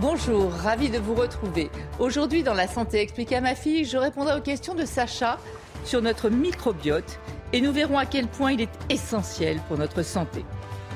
Bonjour, 0.00 0.50
ravi 0.50 0.88
de 0.88 0.96
vous 0.96 1.14
retrouver. 1.14 1.70
Aujourd'hui, 1.98 2.42
dans 2.42 2.54
La 2.54 2.66
Santé 2.66 3.02
expliquée 3.02 3.36
à 3.36 3.42
ma 3.42 3.54
fille, 3.54 3.84
je 3.84 3.98
répondrai 3.98 4.34
aux 4.34 4.40
questions 4.40 4.74
de 4.74 4.86
Sacha 4.86 5.38
sur 5.84 6.00
notre 6.00 6.30
microbiote 6.30 7.20
et 7.52 7.60
nous 7.60 7.70
verrons 7.70 7.98
à 7.98 8.06
quel 8.06 8.26
point 8.26 8.52
il 8.52 8.62
est 8.62 8.78
essentiel 8.88 9.60
pour 9.68 9.76
notre 9.76 10.02
santé. 10.02 10.42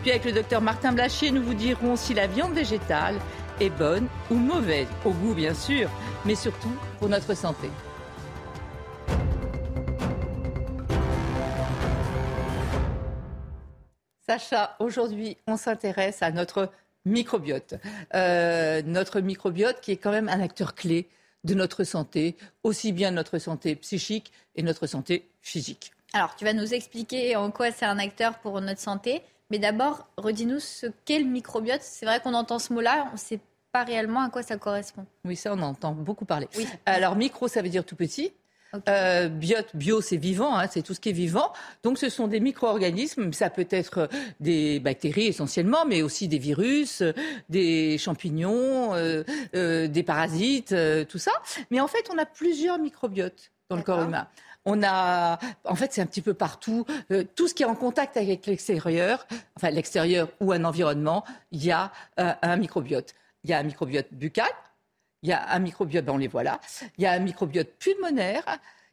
Puis 0.00 0.10
avec 0.10 0.24
le 0.24 0.32
docteur 0.32 0.62
Martin 0.62 0.92
Blachier, 0.92 1.32
nous 1.32 1.42
vous 1.42 1.52
dirons 1.52 1.96
si 1.96 2.14
la 2.14 2.26
viande 2.26 2.54
végétale 2.54 3.16
est 3.60 3.68
bonne 3.68 4.08
ou 4.30 4.36
mauvaise, 4.36 4.88
au 5.04 5.10
goût 5.10 5.34
bien 5.34 5.52
sûr, 5.52 5.90
mais 6.24 6.34
surtout 6.34 6.74
pour 6.98 7.10
notre 7.10 7.34
santé. 7.34 7.68
Sacha, 14.26 14.76
aujourd'hui, 14.78 15.36
on 15.46 15.58
s'intéresse 15.58 16.22
à 16.22 16.30
notre 16.30 16.70
microbiote. 17.04 17.74
Euh, 18.14 18.82
notre 18.84 19.20
microbiote 19.20 19.80
qui 19.80 19.92
est 19.92 19.96
quand 19.96 20.12
même 20.12 20.28
un 20.28 20.40
acteur 20.40 20.74
clé 20.74 21.08
de 21.44 21.54
notre 21.54 21.84
santé, 21.84 22.36
aussi 22.62 22.92
bien 22.92 23.10
notre 23.10 23.38
santé 23.38 23.76
psychique 23.76 24.32
et 24.56 24.62
notre 24.62 24.86
santé 24.86 25.28
physique. 25.42 25.92
Alors, 26.14 26.36
tu 26.36 26.44
vas 26.44 26.52
nous 26.52 26.72
expliquer 26.72 27.36
en 27.36 27.50
quoi 27.50 27.70
c'est 27.70 27.84
un 27.84 27.98
acteur 27.98 28.38
pour 28.38 28.60
notre 28.60 28.80
santé. 28.80 29.22
Mais 29.50 29.58
d'abord, 29.58 30.08
redis-nous 30.16 30.60
ce 30.60 30.86
qu'est 31.04 31.18
le 31.18 31.26
microbiote. 31.26 31.82
C'est 31.82 32.06
vrai 32.06 32.20
qu'on 32.20 32.34
entend 32.34 32.58
ce 32.58 32.72
mot-là, 32.72 33.08
on 33.10 33.12
ne 33.12 33.18
sait 33.18 33.40
pas 33.72 33.84
réellement 33.84 34.22
à 34.22 34.30
quoi 34.30 34.42
ça 34.42 34.56
correspond. 34.56 35.04
Oui, 35.24 35.36
ça, 35.36 35.52
on 35.52 35.60
entend 35.60 35.92
beaucoup 35.92 36.24
parler. 36.24 36.48
Alors, 36.86 37.16
micro, 37.16 37.48
ça 37.48 37.60
veut 37.60 37.68
dire 37.68 37.84
tout 37.84 37.96
petit. 37.96 38.32
Euh, 38.88 39.28
biote, 39.28 39.74
bio, 39.74 40.00
c'est 40.00 40.16
vivant, 40.16 40.56
hein, 40.56 40.66
c'est 40.70 40.82
tout 40.82 40.94
ce 40.94 41.00
qui 41.00 41.10
est 41.10 41.12
vivant. 41.12 41.52
Donc, 41.82 41.98
ce 41.98 42.08
sont 42.08 42.28
des 42.28 42.40
micro-organismes. 42.40 43.32
Ça 43.32 43.50
peut 43.50 43.66
être 43.70 44.08
des 44.40 44.80
bactéries 44.80 45.26
essentiellement, 45.26 45.84
mais 45.86 46.02
aussi 46.02 46.28
des 46.28 46.38
virus, 46.38 47.02
des 47.48 47.98
champignons, 47.98 48.94
euh, 48.94 49.22
euh, 49.54 49.88
des 49.88 50.02
parasites, 50.02 50.74
tout 51.08 51.18
ça. 51.18 51.32
Mais 51.70 51.80
en 51.80 51.88
fait, 51.88 52.08
on 52.12 52.18
a 52.18 52.26
plusieurs 52.26 52.78
microbiotes 52.78 53.50
dans 53.68 53.76
le 53.76 53.82
corps 53.82 54.02
humain. 54.02 54.26
On 54.66 54.82
a, 54.82 55.38
en 55.64 55.74
fait, 55.74 55.92
c'est 55.92 56.00
un 56.00 56.06
petit 56.06 56.22
peu 56.22 56.32
partout. 56.32 56.86
tout 57.34 57.48
ce 57.48 57.54
qui 57.54 57.62
est 57.62 57.66
en 57.66 57.74
contact 57.74 58.16
avec 58.16 58.46
l'extérieur, 58.46 59.26
enfin 59.56 59.70
l'extérieur 59.70 60.28
ou 60.40 60.52
un 60.52 60.64
environnement, 60.64 61.22
il 61.52 61.64
y 61.64 61.70
a 61.70 61.92
un 62.16 62.56
microbiote. 62.56 63.14
Il 63.44 63.50
y 63.50 63.52
a 63.52 63.58
un 63.58 63.62
microbiote 63.62 64.06
buccal, 64.12 64.48
il 65.24 65.30
y 65.30 65.32
a 65.32 65.52
un 65.52 65.58
microbiote, 65.58 66.04
ben 66.04 66.12
on 66.12 66.18
les 66.18 66.28
voit 66.28 66.44
là, 66.44 66.60
il 66.98 67.02
y 67.02 67.06
a 67.06 67.12
un 67.12 67.18
microbiote 67.18 67.70
pulmonaire, 67.78 68.44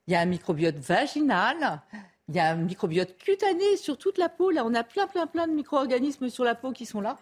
il 0.07 0.13
y 0.13 0.15
a 0.15 0.21
un 0.21 0.25
microbiote 0.25 0.77
vaginal, 0.77 1.81
il 2.29 2.35
y 2.35 2.39
a 2.39 2.51
un 2.51 2.55
microbiote 2.55 3.17
cutané 3.17 3.75
sur 3.75 3.97
toute 3.97 4.17
la 4.17 4.29
peau. 4.29 4.51
Là, 4.51 4.63
on 4.65 4.73
a 4.73 4.85
plein, 4.85 5.05
plein, 5.07 5.27
plein 5.27 5.47
de 5.47 5.51
micro-organismes 5.51 6.29
sur 6.29 6.45
la 6.45 6.55
peau 6.55 6.71
qui 6.71 6.85
sont 6.85 7.01
là. 7.01 7.17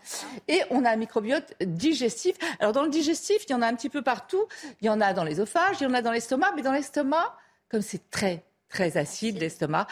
Et 0.48 0.62
on 0.70 0.86
a 0.86 0.92
un 0.92 0.96
microbiote 0.98 1.56
digestif. 1.60 2.36
Alors, 2.60 2.74
dans 2.74 2.84
le 2.84 2.90
digestif, 2.90 3.46
il 3.48 3.54
y 3.54 3.56
en 3.56 3.64
a 3.64 3.68
un 3.68 3.74
petit 3.74 3.90
peu 3.90 4.04
partout. 4.04 4.46
Il 4.82 4.86
y 4.86 4.90
en 4.90 5.02
a 5.02 5.14
dans 5.14 5.24
l'ésophage, 5.24 5.78
il 5.82 5.86
y 5.86 5.88
en 5.88 5.96
a 5.96 6.04
dans 6.04 6.12
l'estomac. 6.12 6.52
Mais 6.56 6.62
dans 6.62 6.74
l'estomac, 6.74 7.36
comme 7.70 7.82
c'est 7.82 8.12
très, 8.12 8.46
très 8.68 8.98
acide, 8.98 9.40
l'estomac, 9.40 9.88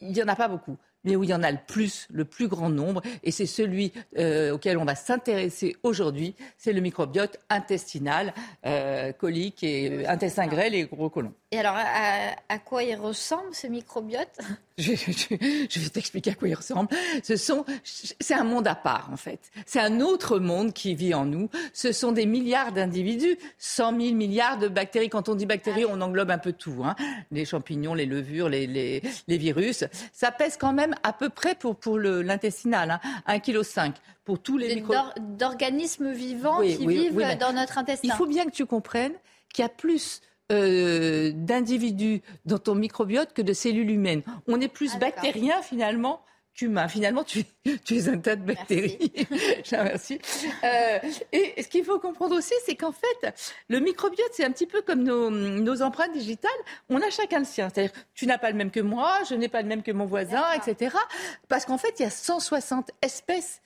il 0.00 0.10
n'y 0.10 0.22
en 0.22 0.28
a 0.28 0.34
pas 0.34 0.48
beaucoup 0.48 0.76
mais 1.06 1.16
où 1.16 1.24
il 1.24 1.30
y 1.30 1.34
en 1.34 1.42
a 1.42 1.50
le 1.50 1.58
plus, 1.66 2.06
le 2.12 2.24
plus 2.24 2.48
grand 2.48 2.68
nombre, 2.68 3.00
et 3.22 3.30
c'est 3.30 3.46
celui 3.46 3.92
euh, 4.18 4.52
auquel 4.52 4.76
on 4.76 4.84
va 4.84 4.94
s'intéresser 4.94 5.76
aujourd'hui, 5.82 6.34
c'est 6.58 6.72
le 6.72 6.80
microbiote 6.80 7.38
intestinal, 7.48 8.34
euh, 8.66 9.12
colique 9.12 9.62
et 9.62 10.06
intestin 10.06 10.46
grêle 10.48 10.74
et 10.74 10.84
gros 10.84 11.08
côlon. 11.08 11.32
Et 11.52 11.60
alors, 11.60 11.76
à, 11.76 12.58
quoi 12.58 12.82
il 12.82 12.96
ressemble 12.96 13.54
ce 13.54 13.68
microbiote? 13.68 14.40
Je, 14.78 14.90
vais 14.90 15.88
t'expliquer 15.88 16.32
à 16.32 16.34
quoi 16.34 16.48
il 16.48 16.54
ressemble. 16.54 16.88
Ce 17.22 17.36
sont, 17.36 17.64
c'est 17.84 18.34
un 18.34 18.42
monde 18.42 18.66
à 18.66 18.74
part 18.74 19.08
en 19.12 19.16
fait. 19.16 19.38
C'est 19.64 19.78
un 19.78 20.00
autre 20.00 20.40
monde 20.40 20.72
qui 20.72 20.96
vit 20.96 21.14
en 21.14 21.24
nous. 21.24 21.48
Ce 21.72 21.92
sont 21.92 22.10
des 22.10 22.26
milliards 22.26 22.72
d'individus, 22.72 23.38
100 23.58 24.00
000 24.00 24.14
milliards 24.14 24.58
de 24.58 24.66
bactéries. 24.66 25.08
Quand 25.08 25.28
on 25.28 25.36
dit 25.36 25.46
bactéries, 25.46 25.84
on 25.86 26.00
englobe 26.00 26.30
un 26.32 26.38
peu 26.38 26.52
tout. 26.52 26.82
Hein. 26.84 26.96
Les 27.30 27.44
champignons, 27.44 27.94
les 27.94 28.06
levures, 28.06 28.48
les, 28.48 28.66
les, 28.66 29.00
les, 29.28 29.38
virus. 29.38 29.84
Ça 30.12 30.32
pèse 30.32 30.56
quand 30.56 30.72
même 30.72 30.96
à 31.04 31.12
peu 31.12 31.28
près 31.30 31.54
pour, 31.54 31.76
pour 31.76 31.96
l'intestinal, 31.96 33.00
hein, 33.26 33.38
1,5 33.38 33.92
kg 33.92 33.98
pour 34.24 34.40
tous 34.40 34.58
les 34.58 34.74
micro... 34.74 34.94
D'organismes 35.20 36.10
vivants 36.10 36.60
qui 36.60 36.86
vivent 36.86 37.38
dans 37.38 37.52
notre 37.52 37.78
intestin. 37.78 38.08
Il 38.08 38.12
faut 38.12 38.26
bien 38.26 38.44
que 38.44 38.50
tu 38.50 38.66
comprennes 38.66 39.14
qu'il 39.54 39.62
y 39.62 39.66
a 39.66 39.68
plus 39.68 40.20
euh, 40.52 41.32
d'individus 41.34 42.22
dans 42.44 42.58
ton 42.58 42.74
microbiote 42.74 43.32
que 43.32 43.42
de 43.42 43.52
cellules 43.52 43.90
humaines. 43.90 44.22
On 44.46 44.60
est 44.60 44.68
plus 44.68 44.92
ah, 44.94 44.98
bactérien 44.98 45.60
finalement 45.62 46.22
qu'humain. 46.54 46.88
Finalement, 46.88 47.24
tu, 47.24 47.44
tu, 47.84 47.96
es 47.96 48.08
un 48.08 48.18
tas 48.18 48.36
de 48.36 48.42
bactéries. 48.42 49.12
Merci. 49.72 50.20
Euh, 50.64 50.98
et 51.32 51.62
ce 51.62 51.68
qu'il 51.68 51.84
faut 51.84 51.98
comprendre 51.98 52.36
aussi, 52.36 52.54
c'est 52.64 52.74
qu'en 52.74 52.92
fait, 52.92 53.34
le 53.68 53.80
microbiote, 53.80 54.30
c'est 54.32 54.44
un 54.44 54.50
petit 54.50 54.66
peu 54.66 54.82
comme 54.82 55.02
nos, 55.02 55.30
nos, 55.30 55.82
empreintes 55.82 56.12
digitales. 56.12 56.50
On 56.88 57.00
a 57.02 57.10
chacun 57.10 57.40
le 57.40 57.44
sien. 57.44 57.68
C'est-à-dire, 57.68 57.92
tu 58.14 58.26
n'as 58.26 58.38
pas 58.38 58.50
le 58.50 58.56
même 58.56 58.70
que 58.70 58.80
moi, 58.80 59.18
je 59.28 59.34
n'ai 59.34 59.48
pas 59.48 59.62
le 59.62 59.68
même 59.68 59.82
que 59.82 59.92
mon 59.92 60.06
voisin, 60.06 60.44
etc. 60.54 60.96
Parce 61.48 61.64
qu'en 61.64 61.78
fait, 61.78 61.94
il 61.98 62.02
y 62.02 62.06
a 62.06 62.10
160 62.10 62.90
espèces 63.02 63.60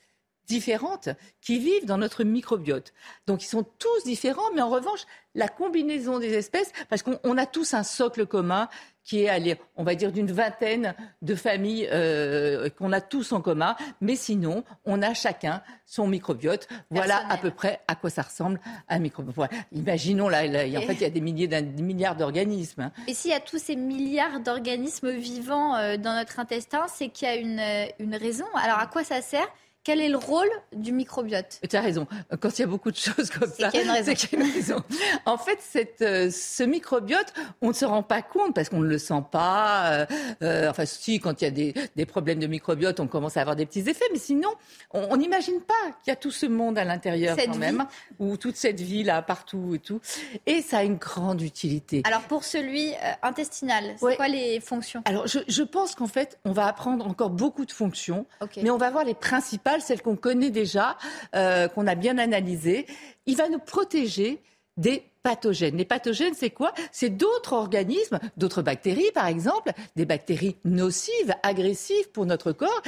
différentes 0.47 1.09
qui 1.41 1.59
vivent 1.59 1.87
dans 1.87 1.99
notre 1.99 2.25
microbiote. 2.25 2.93
Donc 3.27 3.43
ils 3.45 3.49
sont 3.49 3.65
tous 3.78 4.05
différents, 4.05 4.51
mais 4.55 4.62
en 4.62 4.71
revanche, 4.71 5.06
la 5.34 5.49
combinaison 5.49 6.19
des 6.19 6.34
espèces, 6.34 6.73
parce 6.89 7.03
qu'on 7.03 7.39
a 7.39 7.47
tous 7.47 7.75
un 7.75 7.84
socle 7.84 8.27
commun 8.27 8.69
qui 9.05 9.25
est, 9.25 9.28
allé, 9.28 9.56
on 9.77 9.83
va 9.83 9.95
dire, 9.95 10.12
d'une 10.12 10.31
vingtaine 10.31 10.95
de 11.23 11.34
familles 11.34 11.89
euh, 11.91 12.69
qu'on 12.71 12.93
a 12.93 13.01
tous 13.01 13.33
en 13.33 13.41
commun, 13.41 13.75
mais 14.01 14.15
sinon, 14.15 14.62
on 14.84 15.03
a 15.03 15.15
chacun 15.15 15.62
son 15.87 16.06
microbiote. 16.06 16.69
Voilà 16.91 17.27
à 17.28 17.37
peu 17.37 17.51
près 17.51 17.81
à 17.89 17.95
quoi 17.95 18.11
ça 18.11 18.22
ressemble 18.22 18.61
un 18.89 18.99
microbiote. 18.99 19.51
Imaginons, 19.72 20.28
là, 20.28 20.43
en 20.43 20.83
fait, 20.83 20.95
il 20.95 21.01
y 21.01 21.05
a 21.05 21.11
des, 21.11 21.21
milliers, 21.21 21.49
des 21.49 21.83
milliards 21.83 22.17
d'organismes. 22.17 22.83
Hein. 22.83 22.93
Et 23.09 23.15
s'il 23.15 23.31
y 23.31 23.34
a 23.34 23.41
tous 23.41 23.59
ces 23.59 23.77
milliards 23.77 24.41
d'organismes 24.41 25.11
vivants 25.11 25.75
euh, 25.77 25.97
dans 25.97 26.15
notre 26.15 26.39
intestin, 26.39 26.87
c'est 26.89 27.09
qu'il 27.09 27.27
y 27.27 27.31
a 27.31 27.37
une, 27.37 27.59
euh, 27.59 27.87
une 27.99 28.15
raison. 28.15 28.47
Alors, 28.55 28.78
à 28.78 28.87
quoi 28.87 29.03
ça 29.03 29.22
sert? 29.22 29.49
Quel 29.82 30.00
est 30.00 30.08
le 30.10 30.18
rôle 30.18 30.50
du 30.74 30.92
microbiote? 30.92 31.58
Tu 31.68 31.74
as 31.74 31.80
raison. 31.80 32.06
Quand 32.41 32.58
il 32.58 32.60
y 32.60 32.64
a 32.64 32.66
beaucoup 32.66 32.91
de 32.91 32.96
choses 32.96 33.30
comme 33.30 33.48
ça, 33.48 33.70
c'est 33.70 34.14
qu'il 34.14 34.38
y 34.38 34.42
a 34.42 34.44
une 34.44 34.52
raison? 34.52 34.82
En 35.24 35.38
fait, 35.38 35.58
cette, 35.60 36.02
euh, 36.02 36.30
ce 36.30 36.62
microbiote, 36.62 37.32
on 37.62 37.68
ne 37.68 37.72
se 37.72 37.86
rend 37.86 38.02
pas 38.02 38.20
compte 38.20 38.54
parce 38.54 38.68
qu'on 38.68 38.80
ne 38.80 38.88
le 38.88 38.98
sent 38.98 39.22
pas. 39.30 39.92
Euh, 39.92 40.06
euh, 40.42 40.70
enfin, 40.70 40.84
si, 40.84 41.18
quand 41.18 41.41
il 41.41 41.44
y 41.44 41.48
a 41.48 41.50
des, 41.50 41.74
des, 41.96 42.04
problèmes 42.04 42.41
de 42.41 42.46
microbiote, 42.46 43.00
on 43.00 43.06
commence 43.06 43.38
à 43.38 43.41
avoir 43.41 43.56
des 43.56 43.64
petits 43.64 43.88
effets. 43.88 44.04
Mais 44.12 44.18
sinon, 44.18 44.50
on 44.91 45.16
n'imagine 45.16 45.60
pas 45.60 45.74
qu'il 46.02 46.10
y 46.10 46.12
a 46.12 46.16
tout 46.16 46.30
ce 46.30 46.47
monde 46.47 46.76
à 46.76 46.84
l'intérieur 46.84 47.36
quand 47.36 47.56
même, 47.56 47.86
ou 48.18 48.36
toute 48.36 48.56
cette 48.56 48.80
vie 48.80 49.02
là, 49.02 49.22
partout 49.22 49.74
et 49.74 49.78
tout. 49.78 50.00
Et 50.44 50.60
ça 50.60 50.78
a 50.78 50.82
une 50.82 50.97
grande 50.97 51.41
utilité. 51.41 52.02
Alors, 52.04 52.22
pour 52.22 52.44
celui 52.44 52.92
intestinal, 53.22 53.94
c'est 53.98 54.16
quoi 54.16 54.28
les 54.28 54.60
fonctions? 54.60 55.02
Alors, 55.06 55.26
je, 55.26 55.38
je 55.48 55.62
pense 55.62 55.94
qu'en 55.94 56.06
fait, 56.06 56.38
on 56.44 56.52
va 56.52 56.66
apprendre 56.66 57.06
encore 57.06 57.30
beaucoup 57.30 57.64
de 57.64 57.72
fonctions, 57.72 58.26
mais 58.62 58.70
on 58.70 58.76
va 58.76 58.91
voir 58.91 59.04
les 59.04 59.14
principales 59.14 59.69
celle 59.78 60.03
qu'on 60.03 60.16
connaît 60.16 60.50
déjà, 60.50 60.97
euh, 61.36 61.68
qu'on 61.68 61.86
a 61.86 61.95
bien 61.95 62.18
analysée. 62.18 62.86
Il 63.27 63.36
va 63.36 63.48
nous 63.48 63.59
protéger 63.59 64.42
des 64.77 65.04
pathogènes. 65.22 65.77
Les 65.77 65.84
pathogènes, 65.84 66.34
c'est 66.34 66.50
quoi? 66.50 66.72
C'est 66.91 67.10
d'autres 67.10 67.53
organismes, 67.53 68.18
d'autres 68.36 68.62
bactéries, 68.62 69.10
par 69.12 69.27
exemple, 69.27 69.72
des 69.97 70.06
bactéries 70.06 70.56
nocives, 70.65 71.34
agressives 71.42 72.10
pour 72.10 72.27
notre 72.27 72.53
corps. 72.53 72.83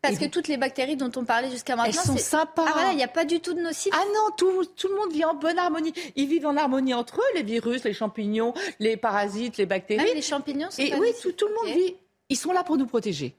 Parce 0.00 0.18
que 0.18 0.26
toutes 0.26 0.48
les 0.48 0.56
bactéries 0.56 0.96
dont 0.96 1.10
on 1.16 1.24
parlait 1.24 1.50
jusqu'à 1.50 1.76
maintenant, 1.76 1.92
elles 2.02 2.06
sont 2.06 2.16
sympas. 2.18 2.64
Ah 2.66 2.72
voilà, 2.74 2.92
il 2.92 2.96
n'y 2.96 3.04
a 3.04 3.08
pas 3.08 3.24
du 3.24 3.40
tout 3.40 3.54
de 3.54 3.60
nocifs. 3.60 3.92
Ah 3.94 4.04
non, 4.14 4.36
tout, 4.36 4.64
tout, 4.76 4.88
le 4.88 4.96
monde 4.96 5.12
vit 5.12 5.24
en 5.24 5.34
bonne 5.34 5.58
harmonie. 5.58 5.94
Ils 6.16 6.28
vivent 6.28 6.46
en 6.46 6.56
harmonie 6.56 6.92
entre 6.92 7.20
eux, 7.20 7.34
les 7.34 7.42
virus, 7.42 7.84
les 7.84 7.94
champignons, 7.94 8.52
les 8.80 8.96
parasites, 8.98 9.56
les 9.56 9.66
bactéries. 9.66 10.04
Même 10.04 10.14
les 10.14 10.22
champignons 10.22 10.70
sont 10.70 10.82
Et 10.82 10.94
oui, 10.94 11.08
tout, 11.22 11.32
tout, 11.32 11.48
le 11.48 11.54
monde 11.54 11.74
vit. 11.74 11.96
Ils 12.28 12.36
sont 12.36 12.52
là 12.52 12.64
pour 12.64 12.76
nous 12.76 12.86
protéger. 12.86 13.34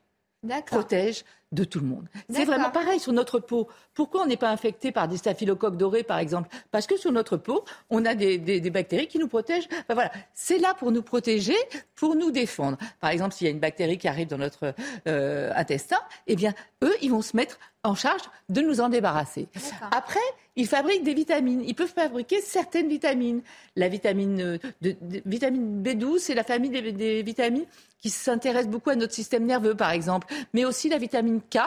Protège 0.65 1.23
de 1.55 1.63
tout 1.63 1.79
le 1.79 1.87
monde. 1.87 2.07
C'est 2.29 2.45
vraiment 2.45 2.69
pareil 2.69 2.99
sur 2.99 3.13
notre 3.13 3.39
peau. 3.39 3.67
Pourquoi 3.93 4.23
on 4.23 4.25
n'est 4.27 4.37
pas 4.37 4.51
infecté 4.51 4.91
par 4.91 5.07
des 5.07 5.17
staphylocoques 5.17 5.77
dorés, 5.77 6.03
par 6.03 6.19
exemple? 6.19 6.49
Parce 6.69 6.85
que 6.85 6.97
sur 6.97 7.11
notre 7.11 7.37
peau, 7.37 7.63
on 7.89 8.05
a 8.05 8.13
des, 8.13 8.37
bactéries 8.69 9.07
qui 9.07 9.17
nous 9.17 9.27
protègent. 9.27 9.67
voilà, 9.89 10.11
c'est 10.33 10.59
là 10.59 10.73
pour 10.77 10.91
nous 10.91 11.01
protéger, 11.01 11.55
pour 11.95 12.15
nous 12.15 12.29
défendre. 12.29 12.77
Par 12.99 13.09
exemple, 13.09 13.33
s'il 13.33 13.45
y 13.45 13.49
a 13.49 13.53
une 13.53 13.59
bactérie 13.59 13.97
qui 13.97 14.07
arrive 14.07 14.27
dans 14.27 14.37
notre 14.37 14.75
euh, 15.07 15.51
intestin, 15.55 15.97
eh 16.27 16.35
bien, 16.35 16.53
eux, 16.83 16.93
ils 17.01 17.09
vont 17.09 17.21
se 17.21 17.35
mettre 17.35 17.57
en 17.85 17.95
charge 17.95 18.21
de 18.49 18.61
nous 18.61 18.81
en 18.81 18.89
débarrasser. 18.89 19.47
Après, 19.91 20.19
ils 20.55 20.67
fabriquent 20.67 21.03
des 21.03 21.13
vitamines. 21.13 21.63
Ils 21.65 21.75
peuvent 21.75 21.93
fabriquer 21.93 22.41
certaines 22.41 22.89
vitamines. 22.89 23.41
La 23.75 23.87
vitamine, 23.87 24.41
euh, 24.41 24.57
de, 24.81 24.95
vitamine 25.25 25.83
B12, 25.83 26.19
c'est 26.19 26.33
la 26.33 26.43
famille 26.43 26.69
des, 26.69 27.23
vitamines 27.23 27.65
qui 27.99 28.09
s'intéressent 28.09 28.71
beaucoup 28.71 28.89
à 28.89 28.95
notre 28.95 29.13
système 29.13 29.45
nerveux, 29.45 29.75
par 29.75 29.91
exemple. 29.91 30.33
Mais 30.53 30.65
aussi 30.65 30.89
la 30.89 30.97
vitamine 30.97 31.41
K, 31.41 31.59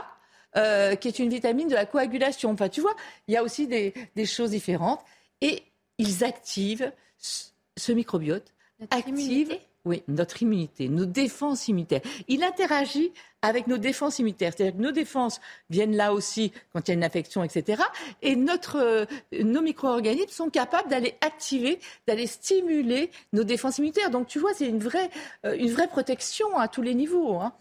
euh, 0.57 0.95
qui 0.97 1.09
est 1.09 1.19
une 1.19 1.31
vitamine 1.31 1.69
de 1.69 1.75
la 1.75 1.87
coagulation. 1.87 2.51
Enfin, 2.51 2.69
tu 2.69 2.81
vois, 2.81 2.95
il 3.29 3.35
y 3.35 3.37
a 3.37 3.43
aussi 3.43 3.67
des, 3.67 3.93
choses 4.27 4.51
différentes. 4.51 5.01
Et 5.41 5.63
ils 5.99 6.25
activent 6.25 6.93
ce 7.19 7.93
microbiote. 7.93 8.53
active, 8.91 9.57
oui, 9.89 10.03
notre 10.07 10.43
immunité, 10.43 10.89
nos 10.89 11.07
défenses 11.07 11.67
immunitaires. 11.69 12.03
Il 12.29 12.45
interagit 12.45 13.11
avec 13.41 13.67
nos 13.67 13.79
défenses 13.79 14.19
immunitaires. 14.19 14.53
C'est-à-dire 14.55 14.77
que 14.77 14.83
nos 14.83 14.93
défenses 14.93 15.41
viennent 15.71 15.97
là 15.97 16.13
aussi 16.13 16.53
quand 16.73 16.87
il 16.87 16.91
y 16.91 16.93
a 16.93 16.95
une 16.95 17.05
infection, 17.05 17.43
etc. 17.43 17.83
Et 18.21 18.37
notre, 18.37 18.77
euh, 18.77 19.07
nos 19.33 19.63
micro-organismes 19.63 20.29
sont 20.29 20.51
capables 20.51 20.89
d'aller 20.89 21.15
activer, 21.21 21.79
d'aller 22.07 22.27
stimuler 22.27 23.11
nos 23.33 23.45
défenses 23.45 23.79
immunitaires. 23.79 24.11
Donc 24.11 24.27
tu 24.27 24.39
vois, 24.39 24.53
c'est 24.55 24.69
une 24.69 24.81
vraie, 24.81 25.11
euh, 25.47 25.57
une 25.57 25.71
vraie 25.71 25.89
protection 25.89 26.57
à 26.59 26.69
tous 26.69 26.83
les 26.83 26.95
niveaux. 26.95 27.37
Hein. 27.37 27.55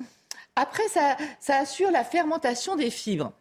Après, 0.56 0.88
ça, 0.90 1.16
ça 1.40 1.58
assure 1.58 1.92
la 1.92 2.04
fermentation 2.04 2.76
des 2.76 2.90
fibres. 2.90 3.32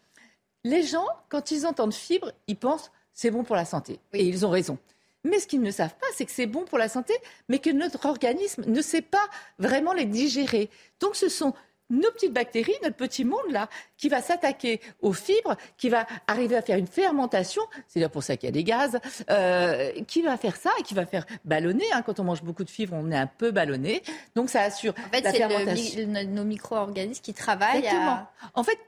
Les 0.65 0.83
gens, 0.83 1.07
quand 1.29 1.51
ils 1.51 1.67
entendent 1.67 1.95
fibres, 1.95 2.33
ils 2.47 2.57
pensent 2.57 2.91
c'est 3.17 3.31
bon 3.31 3.43
pour 3.45 3.57
la 3.57 3.65
santé. 3.65 3.99
Et 4.13 4.29
ils 4.29 4.45
ont 4.47 4.51
raison. 4.51 4.79
Mais 5.27 5.41
ce 5.41 5.47
qu'ils 5.47 5.63
ne 5.63 5.71
savent 5.71 5.95
pas, 5.95 6.07
c'est 6.15 6.25
que 6.25 6.33
c'est 6.33 6.47
bon 6.47 6.65
pour 6.65 6.79
la 6.79 6.89
santé, 6.89 7.15
mais 7.49 7.59
que 7.59 7.71
notre 7.71 8.07
organisme 8.07 8.65
ne 8.67 8.81
sait 8.81 9.03
pas 9.03 9.25
vraiment 9.59 9.93
les 9.93 10.05
digérer. 10.05 10.71
Donc 11.01 11.17
ce 11.17 11.29
sont 11.29 11.53
nos 11.91 12.11
petites 12.11 12.33
bactéries, 12.33 12.75
notre 12.83 12.97
petit 12.97 13.25
monde 13.25 13.51
là, 13.51 13.69
qui 13.97 14.09
va 14.09 14.21
s'attaquer 14.21 14.81
aux 15.01 15.13
fibres, 15.13 15.57
qui 15.77 15.89
va 15.89 16.07
arriver 16.27 16.57
à 16.57 16.63
faire 16.63 16.79
une 16.79 16.87
fermentation, 16.87 17.63
c'est 17.87 18.01
là 18.01 18.09
pour 18.09 18.23
ça 18.23 18.37
qu'il 18.37 18.49
y 18.49 18.51
a 18.51 18.53
des 18.53 18.65
gaz, 18.65 18.99
euh, 19.31 19.93
qui 20.07 20.23
va 20.23 20.37
faire 20.37 20.57
ça 20.57 20.71
et 20.81 20.83
qui 20.83 20.95
va 20.95 21.07
faire 21.07 21.27
ballonner. 21.45 21.85
Hein. 21.93 22.03
Quand 22.03 22.19
on 22.19 22.25
mange 22.25 22.43
beaucoup 22.43 22.65
de 22.65 22.71
fibres, 22.71 22.95
on 22.97 23.11
est 23.11 23.17
un 23.17 23.29
peu 23.29 23.51
ballonné. 23.51 24.03
Donc 24.35 24.51
ça 24.51 24.63
assure 24.63 24.95
en 25.07 25.11
fait, 25.15 25.21
la 25.21 25.33
fermentation. 25.33 25.95
C'est 25.95 26.25
nos 26.25 26.45
micro-organismes 26.45 27.23
qui 27.23 27.35
travaillent 27.35 27.79
Exactement. 27.79 28.27
En 28.55 28.65
fait, 28.65 28.79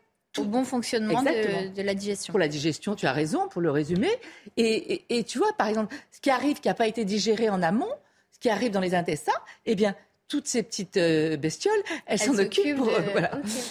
au 0.40 0.44
bon 0.44 0.64
fonctionnement 0.64 1.22
de, 1.22 1.82
la 1.82 1.94
digestion. 1.94 2.32
Pour 2.32 2.38
la 2.38 2.48
digestion, 2.48 2.94
tu 2.94 3.06
as 3.06 3.12
raison, 3.12 3.48
pour 3.48 3.60
le 3.60 3.70
résumer. 3.70 4.10
Et, 4.56 5.24
tu 5.26 5.38
vois, 5.38 5.52
par 5.56 5.68
exemple, 5.68 5.94
ce 6.10 6.20
qui 6.20 6.30
arrive 6.30 6.60
qui 6.60 6.68
n'a 6.68 6.74
pas 6.74 6.86
été 6.86 7.04
digéré 7.04 7.48
en 7.48 7.62
amont, 7.62 7.92
ce 8.32 8.38
qui 8.38 8.50
arrive 8.50 8.70
dans 8.70 8.80
les 8.80 8.94
intestins, 8.94 9.32
eh 9.66 9.74
bien, 9.74 9.94
toutes 10.28 10.46
ces 10.46 10.62
petites 10.62 10.98
euh, 10.98 11.36
bestioles, 11.36 11.82
elles 12.06 12.18
s'en 12.18 12.38
occupent. 12.38 12.82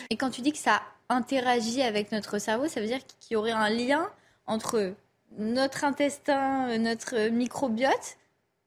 Et 0.10 0.18
quand 0.18 0.32
tu 0.32 0.42
dis 0.42 0.52
que 0.52 0.58
ça 0.58 0.82
interagit 1.08 1.84
avec 1.84 2.12
notre 2.12 2.40
cerveau, 2.40 2.68
ça 2.68 2.82
veut 2.82 2.88
dire 2.88 3.00
qu'il 3.20 3.34
y 3.34 3.36
aurait 3.36 3.52
un 3.52 3.70
lien 3.70 4.10
entre 4.48 4.94
notre 5.38 5.84
intestin, 5.84 6.78
notre 6.80 7.30
microbiote 7.30 8.18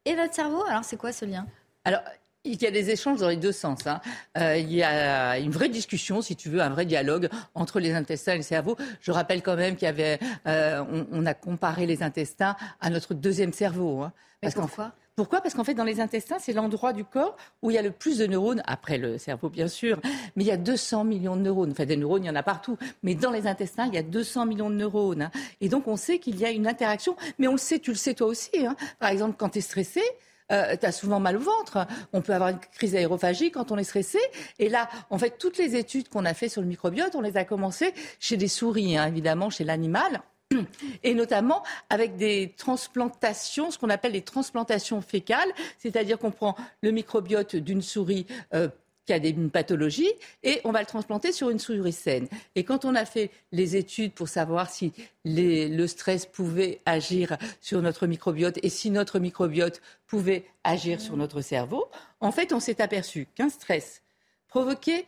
et 0.04 0.14
notre 0.14 0.34
cerveau? 0.34 0.62
Alors, 0.68 0.84
c'est 0.84 0.96
quoi 0.96 1.12
ce 1.12 1.24
lien? 1.24 1.46
Alors, 1.84 2.00
il 2.44 2.62
y 2.62 2.66
a 2.66 2.70
des 2.70 2.90
échanges 2.90 3.20
dans 3.20 3.28
les 3.28 3.36
deux 3.36 3.52
sens. 3.52 3.86
Hein. 3.86 4.00
Euh, 4.38 4.56
il 4.56 4.72
y 4.72 4.82
a 4.82 5.38
une 5.38 5.50
vraie 5.50 5.68
discussion, 5.68 6.22
si 6.22 6.36
tu 6.36 6.48
veux, 6.48 6.60
un 6.60 6.70
vrai 6.70 6.86
dialogue 6.86 7.28
entre 7.54 7.80
les 7.80 7.92
intestins 7.92 8.34
et 8.34 8.38
le 8.38 8.42
cerveau. 8.42 8.76
Je 9.00 9.12
rappelle 9.12 9.42
quand 9.42 9.56
même 9.56 9.76
qu'il 9.76 9.86
y 9.86 9.88
avait, 9.88 10.18
euh, 10.46 10.82
on, 11.12 11.26
a 11.26 11.34
comparé 11.34 11.86
les 11.86 12.02
intestins 12.02 12.56
à 12.80 12.90
notre 12.90 13.14
deuxième 13.14 13.52
cerveau. 13.52 14.02
Hein. 14.02 14.12
Parce 14.40 14.54
pourquoi? 14.54 14.92
Pourquoi? 15.16 15.42
Parce 15.42 15.54
qu'en 15.54 15.64
fait, 15.64 15.74
dans 15.74 15.84
les 15.84 16.00
intestins, 16.00 16.38
c'est 16.38 16.54
l'endroit 16.54 16.94
du 16.94 17.04
corps 17.04 17.36
où 17.60 17.70
il 17.70 17.74
y 17.74 17.78
a 17.78 17.82
le 17.82 17.90
plus 17.90 18.16
de 18.16 18.26
neurones, 18.26 18.62
après 18.64 18.96
le 18.96 19.18
cerveau 19.18 19.50
bien 19.50 19.68
sûr, 19.68 20.00
mais 20.34 20.44
il 20.44 20.46
y 20.46 20.50
a 20.50 20.56
200 20.56 21.04
millions 21.04 21.36
de 21.36 21.42
neurones. 21.42 21.72
Enfin, 21.72 21.84
des 21.84 21.98
neurones, 21.98 22.24
il 22.24 22.28
y 22.28 22.30
en 22.30 22.36
a 22.36 22.42
partout, 22.42 22.78
mais 23.02 23.14
dans 23.14 23.30
les 23.30 23.46
intestins, 23.46 23.86
il 23.86 23.92
y 23.92 23.98
a 23.98 24.02
200 24.02 24.46
millions 24.46 24.70
de 24.70 24.76
neurones. 24.76 25.22
Hein. 25.22 25.30
Et 25.60 25.68
donc, 25.68 25.88
on 25.88 25.96
sait 25.96 26.20
qu'il 26.20 26.38
y 26.38 26.46
a 26.46 26.50
une 26.50 26.66
interaction, 26.66 27.16
mais 27.38 27.48
on 27.48 27.52
le 27.52 27.58
sait, 27.58 27.80
tu 27.80 27.90
le 27.90 27.96
sais 27.96 28.14
toi 28.14 28.28
aussi. 28.28 28.64
Hein. 28.66 28.76
Par 28.98 29.10
exemple, 29.10 29.34
quand 29.36 29.50
tu 29.50 29.58
es 29.58 29.62
stressé, 29.62 30.00
euh, 30.50 30.76
tu 30.76 30.86
as 30.86 30.92
souvent 30.92 31.20
mal 31.20 31.36
au 31.36 31.40
ventre. 31.40 31.86
On 32.12 32.20
peut 32.22 32.34
avoir 32.34 32.50
une 32.50 32.58
crise 32.58 32.94
aérophagie 32.94 33.50
quand 33.50 33.72
on 33.72 33.78
est 33.78 33.84
stressé. 33.84 34.18
Et 34.58 34.68
là, 34.68 34.88
en 35.10 35.18
fait, 35.18 35.38
toutes 35.38 35.58
les 35.58 35.76
études 35.76 36.08
qu'on 36.08 36.24
a 36.24 36.34
faites 36.34 36.52
sur 36.52 36.62
le 36.62 36.68
microbiote, 36.68 37.14
on 37.14 37.20
les 37.20 37.36
a 37.36 37.44
commencées 37.44 37.94
chez 38.18 38.36
des 38.36 38.48
souris, 38.48 38.96
hein, 38.96 39.06
évidemment, 39.06 39.50
chez 39.50 39.64
l'animal 39.64 40.22
et 41.02 41.14
notamment 41.14 41.62
avec 41.88 42.16
des 42.16 42.54
transplantations, 42.56 43.70
ce 43.70 43.78
qu'on 43.78 43.90
appelle 43.90 44.12
des 44.12 44.22
transplantations 44.22 45.00
fécales, 45.00 45.50
c'est-à-dire 45.78 46.18
qu'on 46.18 46.30
prend 46.30 46.56
le 46.82 46.90
microbiote 46.90 47.56
d'une 47.56 47.82
souris 47.82 48.26
euh, 48.54 48.68
qui 49.10 49.26
a 49.26 49.28
une 49.28 49.50
pathologie 49.50 50.12
et 50.44 50.60
on 50.62 50.70
va 50.70 50.78
le 50.78 50.86
transplanter 50.86 51.32
sur 51.32 51.50
une 51.50 51.58
souris 51.58 51.92
saine. 51.92 52.28
Et 52.54 52.62
quand 52.62 52.84
on 52.84 52.94
a 52.94 53.04
fait 53.04 53.32
les 53.50 53.74
études 53.74 54.12
pour 54.12 54.28
savoir 54.28 54.70
si 54.70 54.92
le 55.24 55.86
stress 55.88 56.26
pouvait 56.26 56.80
agir 56.86 57.36
sur 57.60 57.82
notre 57.82 58.06
microbiote 58.06 58.60
et 58.62 58.68
si 58.68 58.90
notre 58.92 59.18
microbiote 59.18 59.82
pouvait 60.06 60.44
agir 60.62 61.00
sur 61.00 61.16
notre 61.16 61.40
cerveau, 61.40 61.88
en 62.20 62.30
fait, 62.30 62.52
on 62.52 62.60
s'est 62.60 62.80
aperçu 62.80 63.26
qu'un 63.34 63.48
stress 63.48 64.02
provoquait 64.46 65.06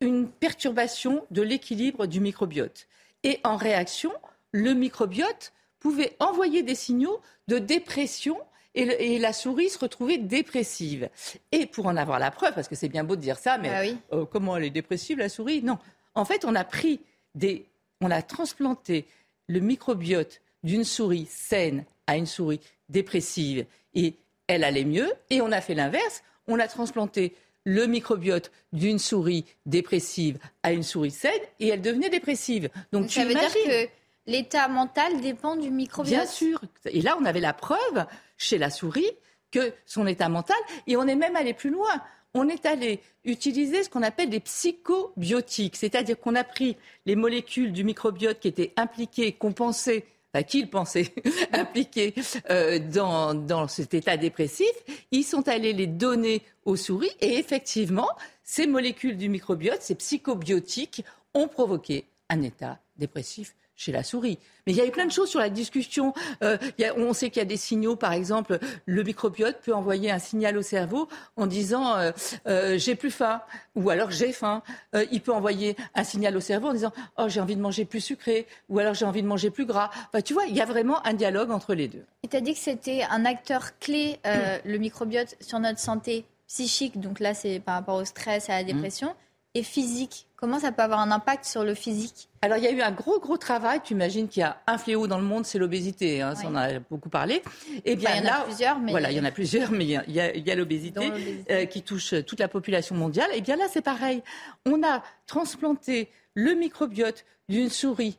une 0.00 0.28
perturbation 0.28 1.24
de 1.32 1.42
l'équilibre 1.42 2.06
du 2.06 2.20
microbiote. 2.20 2.86
Et 3.24 3.40
en 3.42 3.56
réaction, 3.56 4.12
le 4.52 4.74
microbiote 4.74 5.52
pouvait 5.80 6.14
envoyer 6.20 6.62
des 6.62 6.76
signaux 6.76 7.20
de 7.48 7.58
dépression 7.58 8.38
et, 8.74 9.18
la 9.18 9.32
souris 9.32 9.70
se 9.70 9.78
retrouvait 9.78 10.18
dépressive. 10.18 11.08
Et 11.52 11.66
pour 11.66 11.86
en 11.86 11.96
avoir 11.96 12.18
la 12.18 12.30
preuve, 12.30 12.54
parce 12.54 12.68
que 12.68 12.74
c'est 12.74 12.88
bien 12.88 13.04
beau 13.04 13.16
de 13.16 13.20
dire 13.20 13.38
ça, 13.38 13.58
mais 13.58 13.70
ah 13.70 14.14
euh, 14.16 14.24
comment 14.24 14.56
elle 14.56 14.64
est 14.64 14.70
dépressive, 14.70 15.18
la 15.18 15.28
souris? 15.28 15.62
Non. 15.62 15.78
En 16.14 16.24
fait, 16.24 16.44
on 16.44 16.54
a 16.54 16.64
pris 16.64 17.00
des. 17.34 17.66
On 18.00 18.10
a 18.10 18.22
transplanté 18.22 19.06
le 19.48 19.60
microbiote 19.60 20.40
d'une 20.62 20.84
souris 20.84 21.26
saine 21.28 21.84
à 22.06 22.16
une 22.16 22.26
souris 22.26 22.60
dépressive 22.88 23.66
et 23.94 24.14
elle 24.46 24.64
allait 24.64 24.84
mieux. 24.84 25.12
Et 25.28 25.40
on 25.40 25.52
a 25.52 25.60
fait 25.60 25.74
l'inverse. 25.74 26.22
On 26.46 26.58
a 26.58 26.66
transplanté 26.66 27.34
le 27.64 27.86
microbiote 27.86 28.50
d'une 28.72 28.98
souris 28.98 29.44
dépressive 29.66 30.38
à 30.62 30.72
une 30.72 30.82
souris 30.82 31.10
saine 31.10 31.40
et 31.58 31.68
elle 31.68 31.82
devenait 31.82 32.08
dépressive. 32.08 32.70
Donc, 32.92 33.08
tu 33.08 33.14
ça 33.20 33.24
veut 33.24 33.34
dire 33.34 33.52
que 33.52 33.88
l'état 34.26 34.68
mental 34.68 35.20
dépend 35.20 35.56
du 35.56 35.70
microbiote 35.70 36.14
Bien 36.14 36.26
sûr. 36.26 36.60
Et 36.86 37.02
là, 37.02 37.16
on 37.20 37.24
avait 37.24 37.40
la 37.40 37.52
preuve 37.52 38.06
chez 38.36 38.58
la 38.58 38.70
souris 38.70 39.10
que 39.50 39.72
son 39.86 40.06
état 40.06 40.28
mental, 40.28 40.56
et 40.86 40.96
on 40.96 41.06
est 41.06 41.16
même 41.16 41.36
allé 41.36 41.54
plus 41.54 41.70
loin. 41.70 42.02
On 42.34 42.48
est 42.48 42.64
allé 42.66 43.00
utiliser 43.24 43.82
ce 43.82 43.90
qu'on 43.90 44.04
appelle 44.04 44.30
des 44.30 44.40
psychobiotiques, 44.40 45.76
c'est-à-dire 45.76 46.18
qu'on 46.18 46.36
a 46.36 46.44
pris 46.44 46.76
les 47.04 47.16
molécules 47.16 47.72
du 47.72 47.82
microbiote 47.82 48.38
qui 48.38 48.48
étaient 48.48 48.72
impliquées, 48.76 49.32
qu'on 49.32 49.52
pensait 49.52 50.04
enfin, 50.32 50.44
qu'ils 50.44 50.70
pensaient 50.70 51.12
impliquées 51.52 52.14
euh, 52.50 52.78
dans, 52.78 53.34
dans 53.34 53.66
cet 53.66 53.94
état 53.94 54.16
dépressif, 54.16 54.70
ils 55.10 55.24
sont 55.24 55.48
allés 55.48 55.72
les 55.72 55.88
donner 55.88 56.42
aux 56.64 56.76
souris 56.76 57.10
et 57.20 57.36
effectivement, 57.38 58.08
ces 58.44 58.68
molécules 58.68 59.16
du 59.16 59.28
microbiote, 59.28 59.82
ces 59.82 59.96
psychobiotiques, 59.96 61.04
ont 61.34 61.48
provoqué 61.48 62.06
un 62.28 62.42
état 62.42 62.78
dépressif 62.96 63.54
chez 63.80 63.92
la 63.92 64.04
souris. 64.04 64.38
Mais 64.66 64.74
il 64.74 64.76
y 64.76 64.82
a 64.82 64.86
eu 64.86 64.90
plein 64.90 65.06
de 65.06 65.10
choses 65.10 65.30
sur 65.30 65.40
la 65.40 65.48
discussion. 65.48 66.12
Euh, 66.42 66.58
on 66.98 67.14
sait 67.14 67.30
qu'il 67.30 67.40
y 67.40 67.42
a 67.42 67.46
des 67.46 67.56
signaux, 67.56 67.96
par 67.96 68.12
exemple, 68.12 68.58
le 68.84 69.02
microbiote 69.02 69.56
peut 69.62 69.72
envoyer 69.72 70.10
un 70.10 70.18
signal 70.18 70.58
au 70.58 70.62
cerveau 70.62 71.08
en 71.36 71.46
disant 71.46 71.96
euh, 71.96 72.12
euh, 72.46 72.76
j'ai 72.76 72.94
plus 72.94 73.10
faim 73.10 73.40
ou 73.74 73.88
alors 73.88 74.10
j'ai 74.10 74.32
faim. 74.32 74.62
il 75.10 75.22
peut 75.22 75.32
envoyer 75.32 75.76
un 75.94 76.04
signal 76.04 76.36
au 76.36 76.40
cerveau 76.40 76.68
en 76.68 76.72
disant 76.74 76.92
oh 77.16 77.24
j'ai 77.28 77.40
envie 77.40 77.56
de 77.56 77.62
manger 77.62 77.86
plus 77.86 78.00
sucré 78.00 78.46
ou 78.68 78.78
alors 78.78 78.92
j'ai 78.92 79.06
envie 79.06 79.22
de 79.22 79.26
manger 79.26 79.48
plus 79.48 79.64
gras. 79.64 79.88
tu 80.26 80.34
vois, 80.34 80.44
il 80.44 80.54
y 80.54 80.60
a 80.60 80.66
vraiment 80.66 81.04
un 81.06 81.14
dialogue 81.14 81.50
entre 81.50 81.72
les 81.72 81.88
deux. 81.88 82.04
Et 82.22 82.28
tu 82.28 82.36
as 82.36 82.42
dit 82.42 82.52
que 82.52 82.60
c'était 82.60 83.02
un 83.08 83.24
acteur 83.24 83.78
clé, 83.78 84.18
le 84.24 84.76
microbiote, 84.76 85.36
sur 85.40 85.58
notre 85.58 85.78
santé 85.78 86.26
psychique. 86.46 87.00
Donc 87.00 87.18
là, 87.18 87.32
c'est 87.32 87.60
par 87.60 87.76
rapport 87.76 87.96
au 87.96 88.04
stress, 88.04 88.50
à 88.50 88.56
la 88.56 88.64
dépression 88.64 89.14
et 89.54 89.62
physique 89.62 90.26
Comment 90.40 90.58
ça 90.58 90.72
peut 90.72 90.80
avoir 90.80 91.00
un 91.00 91.10
impact 91.10 91.44
sur 91.44 91.64
le 91.64 91.74
physique? 91.74 92.30
Alors, 92.40 92.56
il 92.56 92.64
y 92.64 92.66
a 92.66 92.70
eu 92.70 92.80
un 92.80 92.92
gros, 92.92 93.20
gros 93.20 93.36
travail. 93.36 93.82
Tu 93.84 93.92
imagines 93.92 94.26
qu'il 94.26 94.40
y 94.40 94.44
a 94.44 94.58
un 94.66 94.78
fléau 94.78 95.06
dans 95.06 95.18
le 95.18 95.24
monde, 95.24 95.44
c'est 95.44 95.58
l'obésité. 95.58 96.22
Hein, 96.22 96.34
ça, 96.34 96.44
on 96.46 96.56
a 96.56 96.78
beaucoup 96.78 97.10
parlé. 97.10 97.42
Et 97.84 97.92
eh 97.92 97.96
bien, 97.96 98.16
il 98.16 98.24
y 98.24 98.26
en 98.26 98.32
a 98.32 98.40
plusieurs, 98.44 98.78
mais... 98.78 98.90
Voilà, 98.90 99.10
il 99.10 99.18
y 99.18 99.20
en 99.20 99.24
a 99.24 99.30
plusieurs, 99.32 99.70
mais 99.70 99.84
il 99.84 100.14
y 100.14 100.50
a, 100.50 100.54
l'obésité 100.54 101.12
euh, 101.50 101.66
qui 101.66 101.82
touche 101.82 102.14
toute 102.26 102.40
la 102.40 102.48
population 102.48 102.94
mondiale. 102.94 103.28
Et 103.34 103.38
eh 103.38 103.40
bien 103.42 103.56
là, 103.56 103.66
c'est 103.70 103.82
pareil. 103.82 104.22
On 104.64 104.82
a 104.82 105.02
transplanté 105.26 106.08
le 106.32 106.54
microbiote 106.54 107.26
d'une 107.50 107.68
souris 107.68 108.18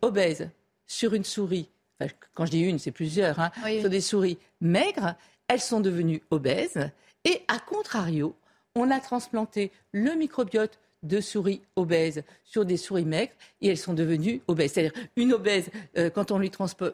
obèse 0.00 0.48
sur 0.86 1.12
une 1.12 1.24
souris. 1.24 1.68
quand 2.32 2.46
je 2.46 2.50
dis 2.50 2.60
une, 2.60 2.78
c'est 2.78 2.92
plusieurs. 2.92 3.38
Hein, 3.38 3.50
sur 3.80 3.90
des 3.90 4.00
souris 4.00 4.38
maigres. 4.62 5.16
Elles 5.48 5.60
sont 5.60 5.80
devenues 5.80 6.22
obèses. 6.30 6.90
Et 7.24 7.42
à 7.48 7.58
contrario, 7.58 8.34
on 8.74 8.90
a 8.90 9.00
transplanté 9.00 9.70
le 9.92 10.14
microbiote 10.14 10.78
de 11.02 11.20
souris 11.20 11.62
obèses 11.76 12.22
sur 12.44 12.64
des 12.64 12.76
souris 12.76 13.04
maigres 13.04 13.32
et 13.60 13.68
elles 13.68 13.78
sont 13.78 13.94
devenues 13.94 14.40
obèses. 14.46 14.72
C'est-à-dire 14.72 14.92
une 15.16 15.32
obèse, 15.32 15.70
euh, 15.96 16.10
quand 16.10 16.30
on 16.30 16.38
lui 16.38 16.50
transpose 16.50 16.92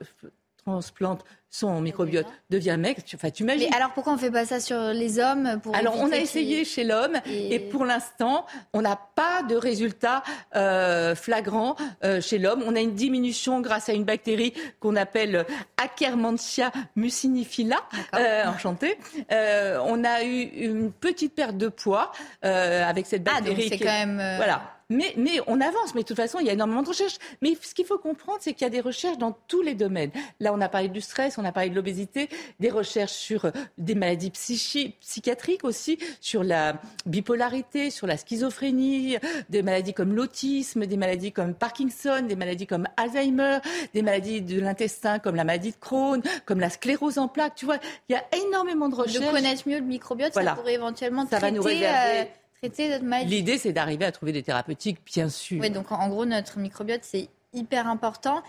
transplante 0.69 1.25
son 1.51 1.81
microbiote 1.81 2.27
devient 2.51 2.77
maigre, 2.79 3.01
tu, 3.05 3.17
enfin, 3.17 3.31
tu 3.31 3.43
imagines. 3.43 3.69
Mais 3.71 3.77
alors 3.77 3.93
pourquoi 3.93 4.13
on 4.13 4.17
ne 4.17 4.21
fait 4.21 4.31
pas 4.31 4.45
ça 4.45 4.61
sur 4.61 4.79
les 4.93 5.19
hommes 5.19 5.61
pour 5.63 5.75
Alors 5.75 5.97
on 5.97 6.13
a 6.13 6.17
essayé 6.17 6.65
chez 6.65 6.85
l'homme 6.85 7.17
et... 7.27 7.59
pour 7.59 7.87
l'instant 7.87 8.45
on 8.75 8.83
n'a 8.83 9.01
pas 9.15 9.43
de 9.43 9.57
résultat 9.57 10.23
euh, 10.57 11.15
flagrant 11.15 11.75
euh, 12.05 12.21
chez 12.21 12.39
l'homme. 12.39 12.63
On 12.67 12.77
a 12.77 12.81
une 12.81 12.95
diminution 12.95 13.61
grâce 13.61 13.89
à 13.89 13.95
une 13.95 14.05
bactérie 14.05 14.53
qu'on 14.79 14.95
appelle 14.97 15.47
Akkermansia 15.83 16.71
mucinifila, 16.97 17.77
euh, 18.15 18.45
enchantée. 18.47 18.99
Euh, 19.33 19.79
on 19.87 20.05
a 20.05 20.25
eu 20.25 20.43
une 20.43 20.93
petite 20.93 21.35
perte 21.35 21.57
de 21.57 21.69
poids 21.69 22.13
avec 22.43 23.07
cette 23.07 23.25
bactérie. 23.25 23.55
Ah 23.57 23.71
donc 23.71 23.79
c'est 23.79 23.79
quand 23.79 24.07
même. 24.07 24.37
Voilà. 24.37 24.78
Mais, 24.91 25.13
mais, 25.19 25.41
on 25.47 25.61
avance, 25.61 25.95
mais 25.95 26.01
de 26.01 26.07
toute 26.07 26.17
façon, 26.17 26.39
il 26.41 26.47
y 26.47 26.51
a 26.51 26.55
énormément 26.55 26.83
de 26.83 26.89
recherches. 26.89 27.19
Mais 27.43 27.55
ce 27.61 27.75
qu'il 27.75 27.85
faut 27.85 27.99
comprendre, 27.99 28.39
c'est 28.41 28.55
qu'il 28.55 28.65
y 28.65 28.67
a 28.67 28.71
des 28.71 28.81
recherches 28.81 29.19
dans 29.19 29.37
tous 29.47 29.61
les 29.61 29.75
domaines. 29.75 30.11
Là, 30.41 30.53
on 30.55 30.61
a 30.63 30.69
parlé 30.71 30.89
du 30.89 31.03
stress, 31.03 31.37
on 31.37 31.45
a 31.45 31.53
parlé 31.53 31.69
de 31.69 31.75
l'obésité, 31.75 32.31
des 32.59 32.71
recherches 32.71 33.13
sur 33.13 33.45
euh, 33.45 33.51
des 33.77 33.95
maladies 33.95 34.31
psychiatriques 34.31 35.65
aussi, 35.65 35.99
sur 36.21 36.43
la 36.43 36.81
bipolarité, 37.05 37.91
sur 37.91 38.07
la 38.07 38.17
schizophrénie, 38.17 39.19
des 39.51 39.63
maladies 39.63 39.93
comme 39.93 40.15
l'autisme, 40.15 40.87
des 40.87 40.97
maladies 40.97 41.33
comme 41.33 41.53
Parkinson, 41.53 42.25
des 42.27 42.37
maladies 42.37 42.67
comme 42.67 42.89
Alzheimer, 42.97 43.59
des 43.93 44.01
maladies 44.01 44.41
de 44.41 44.59
l'intestin 44.59 45.19
comme 45.19 45.35
la 45.35 45.45
maladie 45.45 45.73
de 45.73 45.77
Crohn, 45.77 46.23
comme 46.47 46.61
la 46.61 46.71
sclérose 46.71 47.19
en 47.19 47.29
plaques. 47.29 47.57
Tu 47.57 47.67
vois, 47.67 47.77
il 48.09 48.15
y 48.15 48.17
a 48.17 48.25
énormément 48.47 48.89
de 48.89 48.95
recherches. 48.95 49.27
De 49.27 49.31
connaître 49.31 49.69
mieux 49.69 49.81
le 49.81 49.85
microbiote, 49.85 50.33
ça 50.33 50.55
pourrait 50.55 50.75
éventuellement 50.75 51.27
ça 51.27 51.39
va 51.39 51.51
nous 51.51 51.63
réserver... 51.63 52.21
Euh, 52.21 52.25
L'idée, 52.63 53.59
c'est 53.59 53.73
d'arriver 53.73 54.05
à 54.05 54.13
trouver 54.13 54.33
des 54.33 54.43
thérapeutiques, 54.43 54.99
bien 55.05 55.29
sûr. 55.29 55.61
Oui, 55.61 55.71
donc 55.71 55.93
en 55.93 56.09
gros, 56.09 56.25
notre 56.25 56.59
microbiote, 56.59 57.03
c'est 57.03 57.29
hyper 57.53 57.87
important. 57.87 58.43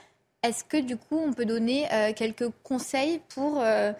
Est-ce 0.43 0.63
que 0.63 0.77
du 0.77 0.97
coup, 0.97 1.17
on 1.17 1.33
peut 1.33 1.45
donner 1.45 1.91
euh, 1.91 2.13
quelques 2.13 2.49
conseils 2.63 3.21
pour 3.29 3.61
euh, 3.61 3.91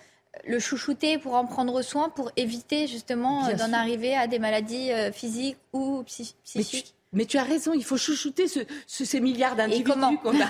le 0.48 0.60
chouchouter, 0.60 1.18
pour 1.18 1.36
en 1.36 1.46
prendre 1.46 1.82
soin, 1.82 2.10
pour 2.10 2.32
éviter 2.38 2.88
justement 2.88 3.48
euh, 3.48 3.54
d'en 3.56 3.74
arriver 3.74 4.16
à 4.16 4.28
des 4.28 4.40
maladies 4.40 4.90
physiques 5.12 5.58
ou 5.74 6.04
psychiques? 6.04 6.96
Mais 7.12 7.26
tu 7.26 7.38
as 7.38 7.44
raison, 7.44 7.74
il 7.74 7.84
faut 7.84 7.98
chouchouter 7.98 8.48
ce, 8.48 8.60
ces 8.86 9.20
milliards 9.20 9.56
d'individus 9.56 9.92
qu'on 10.22 10.40
a. 10.42 10.50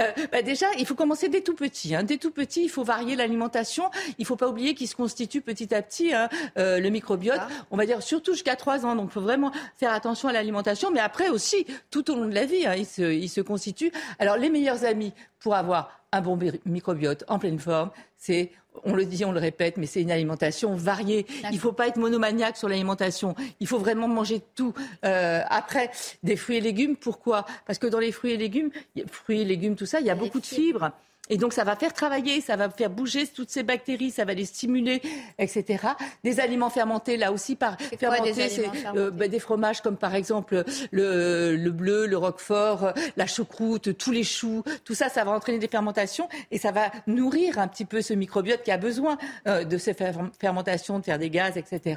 Euh, 0.00 0.10
bah 0.32 0.42
déjà, 0.42 0.66
il 0.78 0.86
faut 0.86 0.94
commencer 0.94 1.28
dès 1.28 1.40
tout 1.40 1.54
petit. 1.54 1.94
Hein. 1.94 2.02
Dès 2.02 2.16
tout 2.16 2.30
petit, 2.30 2.64
il 2.64 2.68
faut 2.68 2.82
varier 2.82 3.16
l'alimentation. 3.16 3.84
Il 4.18 4.22
ne 4.22 4.26
faut 4.26 4.36
pas 4.36 4.48
oublier 4.48 4.74
qu'il 4.74 4.88
se 4.88 4.96
constitue 4.96 5.40
petit 5.40 5.74
à 5.74 5.82
petit 5.82 6.12
hein, 6.12 6.28
euh, 6.58 6.80
le 6.80 6.88
microbiote. 6.90 7.38
Ah. 7.40 7.48
On 7.70 7.76
va 7.76 7.86
dire 7.86 8.02
surtout 8.02 8.32
jusqu'à 8.32 8.56
3 8.56 8.86
ans. 8.86 8.96
Donc, 8.96 9.10
il 9.10 9.12
faut 9.12 9.20
vraiment 9.20 9.52
faire 9.76 9.92
attention 9.92 10.28
à 10.28 10.32
l'alimentation. 10.32 10.90
Mais 10.90 11.00
après 11.00 11.28
aussi, 11.28 11.66
tout 11.90 12.10
au 12.10 12.16
long 12.16 12.26
de 12.26 12.34
la 12.34 12.44
vie, 12.44 12.66
hein, 12.66 12.74
il, 12.76 12.86
se, 12.86 13.12
il 13.12 13.28
se 13.28 13.40
constitue. 13.40 13.92
Alors, 14.18 14.36
les 14.36 14.50
meilleurs 14.50 14.84
amis 14.84 15.12
pour 15.38 15.54
avoir 15.54 16.03
un 16.14 16.20
bon 16.20 16.38
microbiote 16.64 17.24
en 17.28 17.38
pleine 17.38 17.58
forme, 17.58 17.90
c'est 18.16 18.52
on 18.84 18.94
le 18.94 19.04
dit, 19.04 19.24
on 19.24 19.32
le 19.32 19.38
répète, 19.38 19.76
mais 19.76 19.86
c'est 19.86 20.02
une 20.02 20.10
alimentation 20.10 20.74
variée. 20.74 21.26
Il 21.44 21.54
ne 21.54 21.60
faut 21.60 21.72
pas 21.72 21.86
être 21.86 21.96
monomaniaque 21.96 22.56
sur 22.56 22.68
l'alimentation. 22.68 23.36
Il 23.60 23.68
faut 23.68 23.78
vraiment 23.78 24.08
manger 24.08 24.42
tout. 24.56 24.74
Euh, 25.04 25.42
après, 25.48 25.90
des 26.24 26.36
fruits 26.36 26.56
et 26.56 26.60
légumes, 26.60 26.96
pourquoi? 26.96 27.46
Parce 27.66 27.78
que 27.78 27.86
dans 27.86 28.00
les 28.00 28.10
fruits 28.10 28.32
et 28.32 28.36
légumes, 28.36 28.70
fruits 29.10 29.42
et 29.42 29.44
légumes, 29.44 29.76
tout 29.76 29.86
ça, 29.86 30.00
il 30.00 30.06
y 30.06 30.10
a 30.10 30.16
beaucoup 30.16 30.40
de 30.40 30.46
fibres. 30.46 30.90
Et 31.30 31.38
donc 31.38 31.54
ça 31.54 31.64
va 31.64 31.74
faire 31.74 31.94
travailler, 31.94 32.42
ça 32.42 32.56
va 32.56 32.68
faire 32.68 32.90
bouger 32.90 33.26
toutes 33.26 33.48
ces 33.48 33.62
bactéries, 33.62 34.10
ça 34.10 34.26
va 34.26 34.34
les 34.34 34.44
stimuler, 34.44 35.00
etc. 35.38 35.86
Des 36.22 36.38
aliments 36.38 36.68
fermentés, 36.68 37.16
là 37.16 37.32
aussi, 37.32 37.56
par 37.56 37.78
fermentés, 37.98 38.48
c'est 38.50 38.70
euh, 38.94 39.10
ben, 39.10 39.30
des 39.30 39.38
fromages 39.38 39.80
comme 39.80 39.96
par 39.96 40.14
exemple 40.14 40.64
le, 40.90 41.56
le, 41.56 41.70
bleu, 41.70 42.06
le 42.06 42.18
roquefort, 42.18 42.92
la 43.16 43.26
choucroute, 43.26 43.96
tous 43.96 44.10
les 44.10 44.24
choux, 44.24 44.62
tout 44.84 44.94
ça, 44.94 45.08
ça 45.08 45.24
va 45.24 45.32
entraîner 45.32 45.58
des 45.58 45.68
fermentations 45.68 46.28
et 46.50 46.58
ça 46.58 46.72
va 46.72 46.90
nourrir 47.06 47.58
un 47.58 47.68
petit 47.68 47.86
peu 47.86 48.02
ce 48.02 48.12
microbiote 48.12 48.62
qui 48.62 48.70
a 48.70 48.76
besoin 48.76 49.16
euh, 49.48 49.64
de 49.64 49.78
ces 49.78 49.94
fermentations, 49.94 50.98
de 50.98 51.04
faire 51.04 51.18
des 51.18 51.30
gaz, 51.30 51.56
etc. 51.56 51.96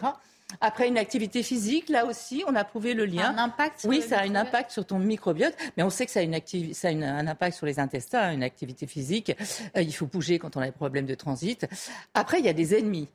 Après 0.62 0.88
une 0.88 0.98
activité 0.98 1.44
physique, 1.44 1.90
là 1.90 2.06
aussi, 2.06 2.44
on 2.48 2.56
a 2.56 2.64
prouvé 2.64 2.94
le 2.94 3.06
lien. 3.06 3.34
Un 3.36 3.38
impact 3.38 3.86
Oui, 3.88 4.02
ça 4.02 4.20
a 4.20 4.24
un 4.24 4.36
impact 4.36 4.72
sur 4.72 4.86
ton 4.86 4.98
microbiote, 4.98 5.54
mais 5.76 5.84
on 5.84 5.90
sait 5.90 6.06
que 6.06 6.12
ça 6.12 6.22
a, 6.22 6.24
une 6.24 6.40
ça 6.74 6.88
a 6.88 6.92
un 6.92 7.28
impact 7.28 7.58
sur 7.58 7.66
les 7.66 7.80
intestins, 7.80 8.32
une 8.32 8.44
activité 8.44 8.88
physique. 8.88 9.36
Euh, 9.76 9.82
il 9.82 9.94
faut 9.94 10.06
bouger 10.06 10.40
quand 10.40 10.56
on 10.56 10.62
a 10.62 10.68
des 10.68 10.72
problèmes 10.72 11.06
de 11.06 11.16
transit. 11.16 11.68
Après, 12.14 12.40
il 12.40 12.46
y 12.46 12.50
a 12.50 12.54
des 12.54 12.76
ennemis. 12.76 13.10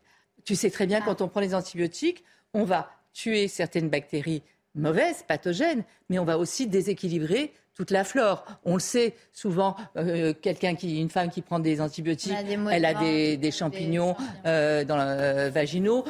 Tu 0.44 0.56
sais 0.56 0.70
très 0.70 0.86
bien, 0.86 0.98
ah. 1.00 1.04
quand 1.06 1.22
on 1.22 1.28
prend 1.28 1.40
les 1.40 1.54
antibiotiques, 1.54 2.22
on 2.52 2.64
va 2.64 2.90
tuer 3.14 3.48
certaines 3.48 3.88
bactéries 3.88 4.42
mauvaises, 4.74 5.24
pathogènes, 5.26 5.84
mais 6.10 6.18
on 6.18 6.24
va 6.24 6.38
aussi 6.38 6.66
déséquilibrer 6.66 7.52
toute 7.74 7.90
la 7.90 8.04
flore. 8.04 8.44
On 8.64 8.74
le 8.74 8.80
sait 8.80 9.14
souvent, 9.32 9.76
euh, 9.96 10.34
quelqu'un 10.34 10.74
qui, 10.74 11.00
une 11.00 11.10
femme 11.10 11.30
qui 11.30 11.40
prend 11.40 11.58
des 11.58 11.80
antibiotiques, 11.80 12.34
elle 12.70 12.84
a 12.84 12.94
des, 12.94 13.50
champignons 13.50 14.16
euh, 14.46 14.84
dans 14.84 14.98
euh, 14.98 15.50
vaginaux 15.50 16.04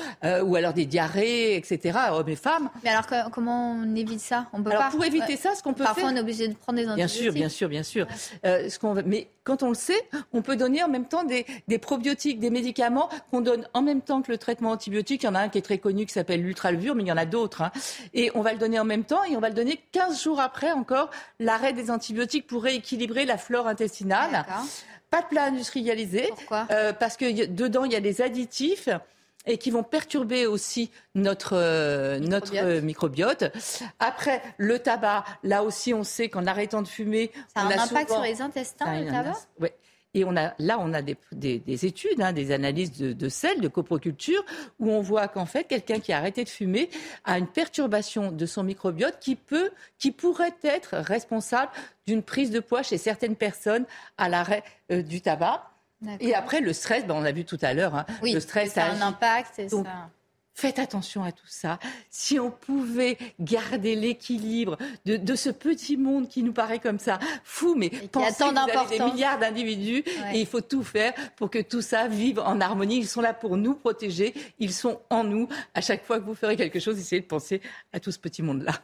ou 0.44 0.56
alors 0.56 0.72
des 0.72 0.86
diarrhées, 0.86 1.56
etc. 1.56 1.98
Hommes 2.12 2.28
et 2.28 2.36
femmes. 2.36 2.70
Mais 2.84 2.90
alors 2.90 3.06
comment 3.30 3.72
on 3.72 3.94
évite 3.94 4.20
ça? 4.20 4.46
On 4.52 4.62
peut 4.62 4.70
alors, 4.70 4.90
Pour 4.90 5.04
éviter 5.04 5.36
ça, 5.36 5.54
ce 5.54 5.62
qu'on 5.62 5.72
peut 5.72 5.84
faire. 5.84 5.94
Parfois, 5.94 6.10
on 6.12 6.16
est 6.16 6.20
obligé 6.20 6.48
de 6.48 6.54
prendre 6.54 6.78
des 6.78 6.88
antibiotiques. 6.88 7.20
Bien 7.20 7.22
sûr, 7.22 7.32
bien 7.32 7.48
sûr, 7.48 7.68
bien 7.68 7.82
sûr. 7.82 8.06
ce 8.44 8.78
qu'on 8.78 8.94
mais 9.06 9.28
quand 9.44 9.62
on 9.62 9.68
le 9.70 9.74
sait, 9.74 10.08
on 10.32 10.42
peut 10.42 10.56
donner 10.56 10.84
en 10.84 10.88
même 10.88 11.06
temps 11.06 11.24
des, 11.24 11.46
des 11.66 11.78
probiotiques, 11.78 12.38
des 12.38 12.50
médicaments 12.50 13.08
qu'on 13.30 13.40
donne 13.40 13.66
en 13.74 13.82
même 13.82 14.00
temps 14.00 14.22
que 14.22 14.30
le 14.30 14.38
traitement 14.38 14.70
antibiotique. 14.70 15.24
Il 15.24 15.26
y 15.26 15.28
en 15.28 15.34
a 15.34 15.40
un 15.40 15.48
qui 15.48 15.58
est 15.58 15.62
très 15.62 15.78
connu 15.78 16.06
qui 16.06 16.12
s'appelle 16.12 16.42
l'ultralvure, 16.42 16.94
mais 16.94 17.02
il 17.02 17.08
y 17.08 17.12
en 17.12 17.16
a 17.16 17.26
d'autres. 17.26 17.62
Hein. 17.62 17.72
Et 18.14 18.30
on 18.34 18.42
va 18.42 18.52
le 18.52 18.58
donner 18.58 18.78
en 18.78 18.84
même 18.84 19.04
temps 19.04 19.24
et 19.24 19.36
on 19.36 19.40
va 19.40 19.48
le 19.48 19.54
donner 19.54 19.80
15 19.92 20.22
jours 20.22 20.40
après 20.40 20.70
encore 20.70 21.10
l'arrêt 21.52 21.72
des 21.74 21.90
antibiotiques 21.90 22.46
pour 22.46 22.62
rééquilibrer 22.62 23.24
la 23.26 23.36
flore 23.36 23.66
intestinale. 23.66 24.46
Pas 25.10 25.20
de 25.20 25.26
plat 25.26 25.44
industrialisé. 25.44 26.28
Pourquoi? 26.28 26.66
euh, 26.70 26.92
Parce 26.94 27.16
que 27.18 27.46
dedans, 27.46 27.84
il 27.84 27.92
y 27.92 27.96
a 27.96 28.00
des 28.00 28.22
additifs 28.22 28.88
et 29.44 29.58
qui 29.58 29.70
vont 29.70 29.82
perturber 29.82 30.46
aussi 30.46 30.90
notre, 31.14 31.54
euh, 31.56 32.18
microbiote. 32.20 32.54
notre 32.54 32.80
microbiote. 32.80 33.44
Après, 33.98 34.40
le 34.56 34.78
tabac, 34.78 35.24
là 35.42 35.64
aussi, 35.64 35.92
on 35.92 36.04
sait 36.04 36.28
qu'en 36.28 36.46
arrêtant 36.46 36.80
de 36.80 36.88
fumer... 36.88 37.30
Ça 37.54 37.62
a 37.62 37.64
un 37.66 37.78
impact 37.78 38.10
sur 38.10 38.22
les 38.22 38.40
intestins, 38.40 39.00
le 39.00 39.10
tabac? 39.10 39.36
Oui. 39.60 39.68
Et 40.14 40.24
on 40.24 40.36
a, 40.36 40.54
là, 40.58 40.78
on 40.78 40.92
a 40.92 41.00
des, 41.00 41.16
des, 41.32 41.86
études, 41.86 42.20
hein, 42.20 42.32
des 42.32 42.52
analyses 42.52 42.92
de, 42.92 43.12
de 43.12 43.28
sel, 43.28 43.60
de 43.60 43.68
coproculture, 43.68 44.44
où 44.78 44.90
on 44.90 45.00
voit 45.00 45.28
qu'en 45.28 45.46
fait, 45.46 45.64
quelqu'un 45.64 46.00
qui 46.00 46.12
a 46.12 46.18
arrêté 46.18 46.44
de 46.44 46.48
fumer 46.48 46.90
a 47.24 47.38
une 47.38 47.46
perturbation 47.46 48.30
de 48.30 48.46
son 48.46 48.62
microbiote 48.62 49.18
qui 49.20 49.36
peut, 49.36 49.70
qui 49.98 50.12
pourrait 50.12 50.54
être 50.62 50.96
responsable 50.96 51.72
d'une 52.06 52.22
prise 52.22 52.50
de 52.50 52.60
poids 52.60 52.82
chez 52.82 52.98
certaines 52.98 53.36
personnes 53.36 53.86
à 54.18 54.28
l'arrêt 54.28 54.62
euh, 54.90 55.02
du 55.02 55.20
tabac. 55.20 55.68
Et 56.20 56.34
après, 56.34 56.60
le 56.60 56.72
stress, 56.72 57.06
ben, 57.06 57.14
on 57.14 57.20
l'a 57.20 57.32
vu 57.32 57.44
tout 57.44 57.58
à 57.62 57.74
l'heure, 57.74 57.94
hein, 57.94 58.06
oui, 58.22 58.32
le 58.32 58.40
stress 58.40 58.72
ça 58.72 58.86
a 58.86 58.90
un 58.90 59.00
impact. 59.00 59.60
Donc, 59.70 59.86
ça. 59.86 60.10
Faites 60.54 60.78
attention 60.78 61.24
à 61.24 61.32
tout 61.32 61.46
ça. 61.46 61.78
Si 62.10 62.38
on 62.38 62.50
pouvait 62.50 63.16
garder 63.40 63.94
l'équilibre 63.94 64.76
de, 65.06 65.34
ce 65.34 65.48
petit 65.48 65.96
monde 65.96 66.28
qui 66.28 66.42
nous 66.42 66.52
paraît 66.52 66.78
comme 66.78 66.98
ça 66.98 67.18
fou, 67.42 67.74
mais 67.74 67.88
pensez 67.88 68.44
que 68.44 68.50
vous 68.50 68.80
avez 68.80 68.98
des 68.98 69.04
milliards 69.04 69.38
d'individus 69.38 70.04
et 70.32 70.40
il 70.40 70.46
faut 70.46 70.60
tout 70.60 70.82
faire 70.84 71.14
pour 71.36 71.50
que 71.50 71.60
tout 71.60 71.80
ça 71.80 72.06
vive 72.06 72.38
en 72.38 72.60
harmonie. 72.60 72.98
Ils 72.98 73.08
sont 73.08 73.22
là 73.22 73.32
pour 73.32 73.56
nous 73.56 73.74
protéger. 73.74 74.34
Ils 74.58 74.72
sont 74.72 75.00
en 75.08 75.24
nous. 75.24 75.48
À 75.74 75.80
chaque 75.80 76.04
fois 76.04 76.20
que 76.20 76.24
vous 76.24 76.34
ferez 76.34 76.56
quelque 76.56 76.80
chose, 76.80 76.98
essayez 76.98 77.22
de 77.22 77.26
penser 77.26 77.62
à 77.92 78.00
tout 78.00 78.12
ce 78.12 78.18
petit 78.18 78.42
monde-là. 78.42 78.74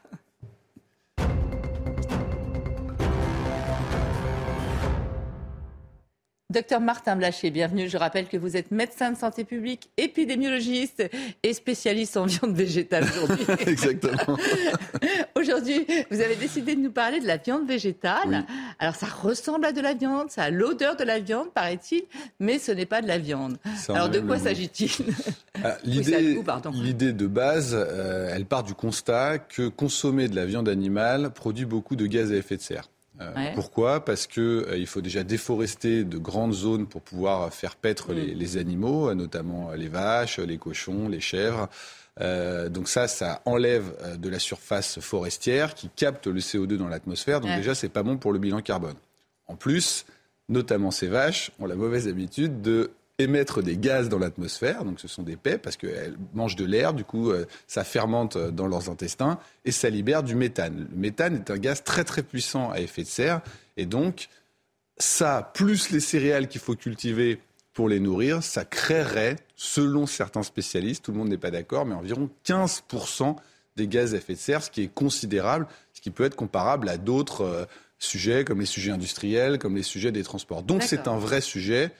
Docteur 6.59 6.81
Martin 6.81 7.15
Blaché, 7.15 7.51
bienvenue. 7.51 7.89
Je 7.89 7.97
rappelle 7.97 8.27
que 8.27 8.37
vous 8.37 8.57
êtes 8.57 8.73
médecin 8.73 9.13
de 9.13 9.17
santé 9.17 9.45
publique, 9.45 9.91
épidémiologiste 9.97 11.09
et 11.45 11.55
spécialiste 11.55 12.17
en 12.17 12.27
viande 12.27 12.57
végétale 12.57 13.05
aujourd'hui. 13.05 13.47
Exactement. 13.69 14.37
aujourd'hui, 15.37 15.87
vous 16.11 16.21
avez 16.21 16.35
décidé 16.35 16.75
de 16.75 16.81
nous 16.81 16.91
parler 16.91 17.21
de 17.21 17.29
la 17.29 17.37
viande 17.37 17.65
végétale. 17.69 18.45
Alors, 18.81 18.97
ça 18.97 19.07
ressemble 19.07 19.67
à 19.67 19.73
de 19.73 19.81
la 19.81 19.95
viande, 19.95 20.33
ça 20.33 20.43
a 20.43 20.51
l'odeur 20.51 20.97
de 20.97 21.05
la 21.05 21.21
viande, 21.21 21.53
paraît-il, 21.55 22.03
mais 22.41 22.59
ce 22.59 22.73
n'est 22.73 22.87
pas 22.87 23.03
de 23.03 23.07
la 23.07 23.19
viande. 23.19 23.57
Alors, 23.89 24.09
de 24.09 24.19
quoi 24.19 24.41
s'agit-il 24.41 24.91
ah, 25.63 25.77
L'idée 25.85 27.13
de 27.13 27.27
base, 27.29 27.71
euh, 27.73 28.33
elle 28.35 28.47
part 28.47 28.65
du 28.65 28.75
constat 28.75 29.39
que 29.39 29.69
consommer 29.69 30.27
de 30.27 30.35
la 30.35 30.45
viande 30.45 30.69
animale 30.69 31.31
produit 31.31 31.67
beaucoup 31.67 31.95
de 31.95 32.07
gaz 32.07 32.33
à 32.33 32.35
effet 32.35 32.57
de 32.57 32.63
serre. 32.63 32.89
Euh, 33.21 33.53
pourquoi? 33.55 34.05
Parce 34.05 34.27
qu'il 34.27 34.43
euh, 34.43 34.87
faut 34.87 35.01
déjà 35.01 35.25
déforester 35.25 36.05
de 36.05 36.19
grandes 36.19 36.55
zones 36.55 36.87
pour 36.87 37.03
pouvoir 37.03 37.53
faire 37.53 37.77
paître 37.77 38.13
les, 38.13 38.35
mm. 38.35 38.59
animaux, 38.59 39.15
notamment 39.15 39.73
les 39.73 39.89
vaches, 39.89 40.39
les 40.39 40.59
cochons, 40.59 41.09
les 41.09 41.21
chèvres. 41.21 41.69
Euh, 42.21 42.69
donc 42.69 42.89
ça, 42.89 43.09
ça 43.09 43.43
enlève 43.45 44.19
de 44.19 44.29
la 44.29 44.39
surface 44.39 45.01
forestière 45.01 45.75
qui 45.75 45.89
capte 45.89 46.27
le 46.27 46.41
CO2 46.41 46.77
dans 46.77 46.89
l'atmosphère. 46.89 47.41
Donc 47.41 47.55
déjà, 47.57 47.75
c'est 47.75 47.89
pas 47.89 48.03
bon 48.03 48.17
pour 48.17 48.33
le 48.33 48.39
bilan 48.39 48.61
carbone. 48.61 48.97
En 49.47 49.57
plus, 49.57 50.05
notamment 50.49 50.91
ces 50.91 51.07
vaches 51.07 51.51
ont 51.59 51.67
la 51.67 51.77
mauvaise 51.77 52.09
habitude 52.09 52.61
de 52.61 52.91
émettre 53.19 53.63
des 53.63 53.77
gaz 53.77 54.09
dans 54.09 54.19
l'atmosphère, 54.19 54.85
donc 54.85 55.01
ce 55.01 55.09
sont 55.09 55.25
des 55.25 55.37
paies 55.37 55.59
parce 55.59 55.77
qu'elles 55.77 56.17
mangent 56.35 56.57
de 56.57 56.65
l'air, 56.65 56.95
du 56.95 57.05
coup 57.05 57.31
euh, 57.31 57.47
ça 57.67 57.83
fermente 57.83 58.37
euh, 58.37 58.51
dans 58.53 58.69
leurs 58.69 58.91
intestins 58.91 59.41
et 59.65 59.73
ça 59.73 59.91
libère 59.91 60.23
du 60.23 60.37
méthane. 60.37 60.87
Le 60.91 60.97
méthane 60.97 61.35
est 61.35 61.51
un 61.51 61.59
gaz 61.59 61.83
très 61.83 62.05
très 62.05 62.23
puissant 62.23 62.71
à 62.71 62.79
effet 62.79 63.03
de 63.03 63.09
serre 63.09 63.41
et 63.77 63.87
donc 63.87 64.29
ça, 64.99 65.51
plus 65.55 65.91
les 65.91 66.01
céréales 66.01 66.49
qu'il 66.49 66.61
faut 66.61 66.75
cultiver 66.75 67.41
pour 67.73 67.89
les 67.89 68.01
nourrir, 68.01 68.43
ça 68.43 68.65
créerait, 68.65 69.37
selon 69.55 70.07
certains 70.07 70.43
spécialistes, 70.43 71.05
tout 71.05 71.13
le 71.13 71.19
monde 71.19 71.29
n'est 71.29 71.39
pas 71.39 71.53
d'accord, 71.53 71.87
mais 71.87 71.95
environ 71.95 72.29
15% 72.45 73.37
des 73.77 73.87
gaz 73.87 74.15
à 74.15 74.17
effet 74.19 74.35
de 74.35 74.39
serre, 74.39 74.63
ce 74.63 74.71
qui 74.71 74.83
est 74.83 74.93
considérable, 74.93 75.67
ce 75.93 76.01
qui 76.01 76.11
peut 76.11 76.25
être 76.25 76.35
comparable 76.35 76.89
à 76.89 76.97
d'autres 76.97 77.43
euh, 77.43 77.65
sujets 77.99 78.45
comme 78.45 78.61
les 78.61 78.67
sujets 78.67 78.91
industriels, 78.91 79.59
comme 79.59 79.77
les 79.77 79.83
sujets 79.83 80.13
des 80.13 80.25
transports. 80.25 80.63
Donc 80.63 80.83
c'est 80.83 81.07
un 81.09 81.19
vrai 81.19 81.41
sujet 81.41 81.93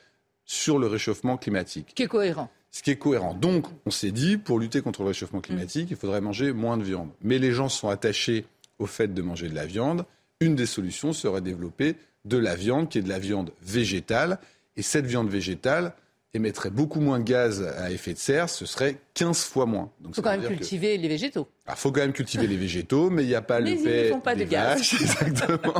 sur 0.49 0.79
le 0.79 0.87
réchauffement 0.87 1.37
climatique. 1.37 1.93
Qui 1.95 2.05
est 2.05 2.09
cohérent. 2.09 2.51
Ce 2.71 2.83
qui 2.83 2.91
est 2.91 2.97
cohérent. 2.97 3.35
Donc 3.35 3.67
on 3.87 3.91
s'est 3.91 4.11
dit, 4.11 4.39
pour 4.39 4.59
lutter 4.59 4.81
contre 4.81 5.03
le 5.03 5.09
réchauffement 5.09 5.41
climatique, 5.41 5.89
il 5.91 5.97
faudrait 5.97 6.23
manger 6.23 6.53
moins 6.53 6.79
de 6.79 6.83
viande. 6.83 7.11
Mais 7.23 7.39
les 7.39 7.53
gens 7.53 7.69
sont 7.69 7.89
attachés 7.89 8.47
au 8.79 8.87
fait 8.87 9.13
de 9.13 9.23
manger 9.23 9.49
de 9.49 9.55
la 9.55 9.67
viande. 9.67 10.07
Une 10.41 10.57
des 10.57 10.67
solutions 10.67 11.13
serait 11.13 11.43
développer 11.43 11.97
de 12.25 12.39
la 12.39 12.57
viande 12.57 12.89
qui 12.89 12.99
est 12.99 13.03
de 13.03 13.09
la 13.11 13.19
viande 13.19 13.53
végétale. 13.63 14.39
Et 14.77 14.83
cette 14.83 15.07
viande 15.07 15.29
végétale 15.29 15.95
émettrait 16.35 16.71
beaucoup 16.71 17.01
moins 17.01 17.19
de 17.19 17.25
gaz 17.25 17.63
à 17.79 17.91
effet 17.91 18.13
de 18.13 18.19
serre, 18.19 18.51
ce 18.51 18.67
serait 18.67 18.99
15 19.15 19.45
fois 19.45 19.65
moins. 19.65 19.91
Il 20.07 20.15
faut 20.15 20.21
quand 20.21 20.37
même 20.37 20.47
cultiver 20.47 20.99
les 20.99 21.09
végétaux. 21.09 21.49
Il 21.69 21.75
faut 21.75 21.91
quand 21.91 22.01
même 22.01 22.13
cultiver 22.13 22.47
les 22.47 22.57
végétaux, 22.57 23.09
mais 23.09 23.25
il 23.25 23.29
n'y 23.29 23.35
a 23.35 23.43
pas 23.43 23.61
le 23.61 23.77
fait 23.77 24.13
pas 24.23 24.35
de 24.35 24.45
gaz. 24.45 24.79
exactement. 25.01 25.75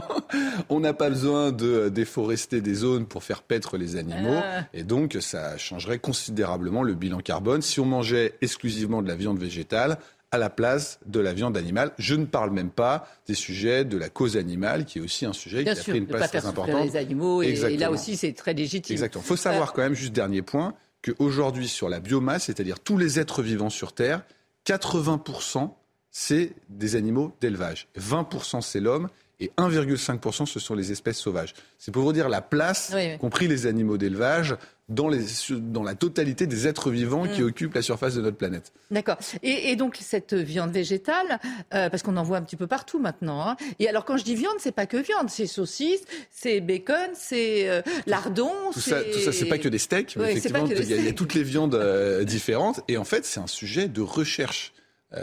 On 0.71 0.81
n'a 0.81 0.95
pas 0.95 1.11
besoin 1.11 1.53
de 1.53 1.91
déforester 1.91 2.61
des 2.63 2.75
zones 2.75 3.07
pour 3.07 3.25
faire 3.25 3.43
paître 3.43 3.77
les 3.77 3.97
animaux. 3.97 4.41
Ah. 4.43 4.65
Et 4.73 4.85
donc, 4.85 5.19
ça 5.21 5.59
changerait 5.59 5.99
considérablement 5.99 6.83
le 6.83 6.95
bilan 6.95 7.19
carbone. 7.19 7.61
Si 7.61 7.79
on 7.79 7.85
mangeait 7.85 8.35
exclusivement 8.41 9.03
de 9.03 9.09
la 9.09 9.17
viande 9.17 9.39
végétale, 9.39 9.99
à 10.31 10.39
la 10.39 10.51
place 10.51 10.99
de 11.07 11.21
la 11.21 11.33
viande 11.33 11.57
animale. 11.57 11.93
Je 11.99 12.15
ne 12.15 12.27
parle 12.27 12.51
même 12.51 12.71
pas 12.71 13.09
des 13.27 13.35
sujets 13.35 13.85
de 13.85 13.97
la 13.97 14.09
cause 14.09 14.37
animale, 14.37 14.85
qui 14.85 14.99
est 14.99 15.01
aussi 15.01 15.25
un 15.25 15.33
sujet 15.33 15.65
qui 15.65 15.71
a 15.71 15.75
pris 15.75 15.99
une 15.99 16.07
place 16.07 16.31
très 16.31 16.47
importante. 16.47 16.85
les 16.85 16.97
animaux, 16.97 17.43
et, 17.43 17.77
là 17.77 17.91
aussi 17.91 18.17
c'est 18.17 18.33
très 18.33 18.53
légitime. 18.53 18.95
Exactement. 18.95 19.25
Il 19.25 19.29
faut 19.29 19.37
savoir 19.37 19.73
quand 19.73 19.83
même, 19.83 19.95
juste 19.95 20.13
dernier 20.13 20.43
point, 20.43 20.75
qu'aujourd'hui 21.03 21.69
sur 21.69 21.89
la 21.89 22.01
biomasse, 22.01 22.45
c'est-à-dire 22.45 22.81
tous 22.81 22.99
les 22.99 23.19
êtres 23.19 23.43
vivants 23.43 23.71
sur 23.71 23.93
Terre, 23.93 24.23
80% 24.67 25.71
c'est 26.11 26.53
des 26.69 26.97
animaux 26.97 27.33
d'élevage. 27.41 27.89
20% 27.99 28.61
c'est 28.61 28.81
l'homme 28.81 29.09
et 29.41 29.53
1,5% 29.57 30.47
ce 30.47 30.61
sont 30.61 30.75
les 30.75 30.91
espèces 30.93 31.19
sauvages. 31.19 31.55
C'est 31.79 31.93
pour 31.93 32.03
vous 32.03 32.13
dire 32.13 32.29
la 32.29 32.43
place, 32.43 32.95
compris 33.21 33.49
les 33.49 33.67
animaux 33.67 33.97
d'élevage, 33.97 34.57
dans, 34.89 35.11
dans, 35.51 35.83
la 35.83 35.95
totalité 35.95 36.47
des 36.47 36.67
êtres 36.67 36.91
vivants 36.91 37.27
qui 37.27 37.43
mm. 37.43 37.47
occupent 37.47 37.75
la 37.75 37.83
surface 37.83 38.15
de 38.15 38.23
notre 38.23 38.37
planète. 38.37 38.73
D'accord. 38.91 39.19
Et, 39.43 39.77
donc 39.77 39.99
cette 40.01 40.35
viande 40.35 40.71
végétale, 40.71 41.39
euh, 41.75 41.91
parce 41.91 42.03
qu'on 42.03 42.17
en 42.17 42.23
voit 42.23 42.39
un 42.39 42.43
petit 42.43 42.57
peu 42.57 42.67
partout 42.67 42.99
maintenant. 42.99 43.47
Hein. 43.47 43.57
Et 43.79 43.89
alors 43.89 44.05
quand 44.05 44.17
je 44.17 44.25
dis 44.25 44.35
viande, 44.35 44.57
c'est 44.59 44.73
pas 44.73 44.87
que 44.87 44.97
viande, 44.97 45.29
c'est 45.29 45.47
saucisse, 45.47 46.01
c'est 46.31 46.61
bacon, 46.61 47.11
c'est 47.15 47.69
euh, 47.69 47.83
lardon. 48.07 48.53
Tout 48.73 48.81
ça, 48.81 49.03
tout 49.03 49.19
ça, 49.19 49.33
c'est 49.33 49.47
pas 49.47 49.59
que 49.59 49.69
des 49.69 49.79
steaks. 49.79 50.17
effectivement, 50.17 50.67
il 50.67 51.05
y, 51.05 51.09
a 51.09 51.13
toutes 51.13 51.35
les 51.35 51.43
viandes 51.43 51.75
euh, 51.75 52.25
différentes. 52.25 52.81
Et 52.89 52.97
en 52.97 53.05
fait, 53.05 53.27
c'est 53.27 53.41
un 53.41 53.47
sujet 53.47 53.89
de 53.89 54.01
recherche. 54.01 54.73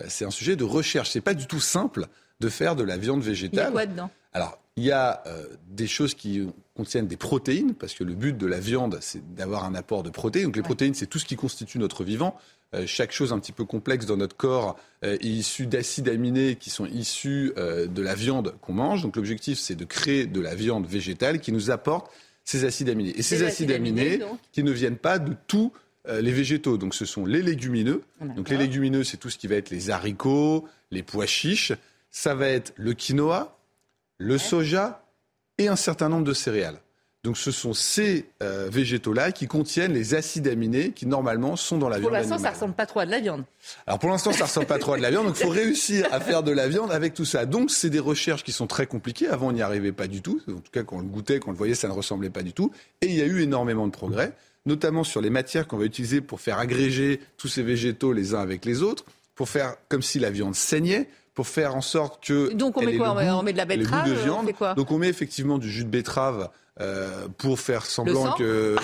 c'est 0.07 0.25
un 0.25 0.31
sujet 0.31 0.55
de 0.55 0.63
recherche. 0.63 1.09
C'est 1.09 1.21
pas 1.21 1.33
du 1.33 1.47
tout 1.47 1.59
simple 1.59 2.05
de 2.39 2.49
faire 2.49 2.75
de 2.75 2.83
la 2.83 2.97
viande 2.97 3.23
végétale. 3.23 3.59
Il 3.59 3.63
y 3.63 3.67
a 3.67 3.71
quoi 3.71 3.85
dedans? 3.85 4.09
Alors, 4.33 4.59
il 4.77 4.83
y 4.83 4.91
a 4.91 5.23
euh, 5.25 5.45
des 5.69 5.87
choses 5.87 6.15
qui 6.15 6.45
contiennent 6.75 7.07
des 7.07 7.15
protéines, 7.15 7.73
parce 7.73 7.93
que 7.93 8.03
le 8.03 8.13
but 8.13 8.37
de 8.37 8.45
la 8.45 8.59
viande, 8.59 8.97
c'est 8.99 9.33
d'avoir 9.33 9.63
un 9.63 9.73
apport 9.73 10.03
de 10.03 10.09
protéines. 10.09 10.45
Donc 10.45 10.57
les 10.57 10.63
protéines, 10.63 10.93
c'est 10.93 11.05
tout 11.05 11.19
ce 11.19 11.25
qui 11.25 11.37
constitue 11.37 11.79
notre 11.79 12.03
vivant. 12.03 12.37
Euh, 12.73 12.85
chaque 12.85 13.13
chose 13.13 13.31
un 13.31 13.39
petit 13.39 13.53
peu 13.53 13.63
complexe 13.63 14.05
dans 14.05 14.17
notre 14.17 14.35
corps 14.35 14.77
euh, 15.05 15.13
est 15.13 15.27
issue 15.27 15.65
d'acides 15.65 16.09
aminés 16.09 16.57
qui 16.57 16.69
sont 16.69 16.85
issus 16.87 17.53
de 17.55 18.01
la 18.01 18.15
viande 18.15 18.55
qu'on 18.61 18.73
mange. 18.73 19.01
Donc 19.01 19.15
l'objectif, 19.15 19.57
c'est 19.57 19.75
de 19.75 19.85
créer 19.85 20.25
de 20.25 20.41
la 20.41 20.55
viande 20.55 20.85
végétale 20.87 21.39
qui 21.39 21.53
nous 21.53 21.71
apporte 21.71 22.11
ces 22.43 22.65
acides 22.65 22.89
aminés. 22.89 23.17
Et 23.17 23.21
ces, 23.21 23.43
acides, 23.43 23.71
aminés, 23.71 24.19
qui 24.51 24.61
ne 24.63 24.71
viennent 24.71 24.97
pas 24.97 25.19
de 25.19 25.33
tous 25.47 25.71
les 26.07 26.31
végétaux. 26.31 26.77
Donc 26.77 26.93
ce 26.93 27.05
sont 27.05 27.25
les 27.25 27.41
légumineux. 27.41 28.01
Donc 28.35 28.49
les 28.49 28.57
légumineux, 28.57 29.05
c'est 29.05 29.17
tout 29.17 29.29
ce 29.29 29.37
qui 29.37 29.47
va 29.47 29.55
être 29.55 29.69
les 29.69 29.89
haricots, 29.89 30.67
les 30.91 31.01
pois 31.01 31.25
chiches. 31.25 31.71
Ça 32.11 32.35
va 32.35 32.47
être 32.47 32.73
le 32.75 32.93
quinoa, 32.93 33.55
le 34.17 34.37
soja 34.37 35.03
et 35.57 35.67
un 35.67 35.75
certain 35.75 36.09
nombre 36.09 36.25
de 36.25 36.33
céréales. 36.33 36.79
Donc 37.25 37.37
ce 37.37 37.49
sont 37.49 37.73
ces 37.73 38.27
euh, 38.43 38.69
végétaux-là 38.71 39.31
qui 39.31 39.47
contiennent 39.47 39.93
les 39.93 40.13
acides 40.13 40.47
aminés 40.47 40.91
qui 40.91 41.07
normalement 41.07 41.55
sont 41.55 41.79
dans 41.79 41.89
la 41.89 41.97
viande. 41.97 42.11
Pour 42.11 42.15
l'instant, 42.15 42.37
ça 42.37 42.51
ressemble 42.51 42.75
pas 42.75 42.85
trop 42.85 42.99
à 42.99 43.07
de 43.07 43.11
la 43.11 43.19
viande. 43.19 43.43
Alors 43.87 43.97
pour 43.97 44.11
l'instant, 44.11 44.31
ça 44.31 44.45
ressemble 44.45 44.67
pas 44.67 44.77
trop 44.77 44.93
à 44.93 44.97
de 44.97 45.01
la 45.01 45.09
viande. 45.09 45.25
Donc 45.25 45.37
il 45.39 45.43
faut 45.43 45.49
réussir 45.63 46.07
à 46.11 46.19
faire 46.19 46.43
de 46.43 46.51
la 46.51 46.67
viande 46.67 46.91
avec 46.91 47.15
tout 47.15 47.25
ça. 47.25 47.47
Donc 47.47 47.71
c'est 47.71 47.89
des 47.89 47.99
recherches 47.99 48.43
qui 48.43 48.51
sont 48.51 48.67
très 48.67 48.85
compliquées. 48.85 49.27
Avant, 49.27 49.47
on 49.47 49.53
n'y 49.53 49.63
arrivait 49.63 49.91
pas 49.91 50.05
du 50.05 50.21
tout. 50.21 50.39
En 50.47 50.59
tout 50.59 50.71
cas, 50.71 50.83
quand 50.83 50.97
on 50.97 51.01
le 51.01 51.07
goûtait, 51.07 51.39
quand 51.39 51.47
on 51.47 51.53
le 51.53 51.57
voyait, 51.57 51.73
ça 51.73 51.87
ne 51.87 51.93
ressemblait 51.93 52.29
pas 52.29 52.43
du 52.43 52.53
tout. 52.53 52.71
Et 53.01 53.07
il 53.07 53.15
y 53.15 53.23
a 53.23 53.25
eu 53.25 53.41
énormément 53.41 53.87
de 53.87 53.91
progrès, 53.91 54.33
notamment 54.67 55.03
sur 55.03 55.19
les 55.19 55.31
matières 55.31 55.67
qu'on 55.67 55.77
va 55.77 55.85
utiliser 55.85 56.21
pour 56.21 56.41
faire 56.41 56.59
agréger 56.59 57.19
tous 57.37 57.47
ces 57.47 57.63
végétaux 57.63 58.13
les 58.13 58.35
uns 58.35 58.39
avec 58.39 58.65
les 58.65 58.83
autres, 58.83 59.03
pour 59.33 59.49
faire 59.49 59.77
comme 59.89 60.03
si 60.03 60.19
la 60.19 60.29
viande 60.29 60.53
saignait 60.53 61.09
pour 61.35 61.47
faire 61.47 61.75
en 61.75 61.81
sorte 61.81 62.25
que. 62.25 62.53
Donc 62.53 62.77
on 62.77 62.81
met 62.81 62.97
quoi 62.97 63.11
On 63.11 63.43
met 63.43 63.51
de 63.51 63.57
la 63.57 63.65
betterave 63.65 64.09
de 64.09 64.15
viande. 64.15 64.51
Donc 64.75 64.89
on 64.89 64.97
met 64.97 65.09
effectivement 65.09 65.57
du 65.57 65.69
jus 65.69 65.83
de 65.83 65.89
betterave 65.89 66.49
euh, 66.81 67.27
pour 67.37 67.59
faire 67.59 67.85
semblant 67.85 68.33
que 68.33 68.75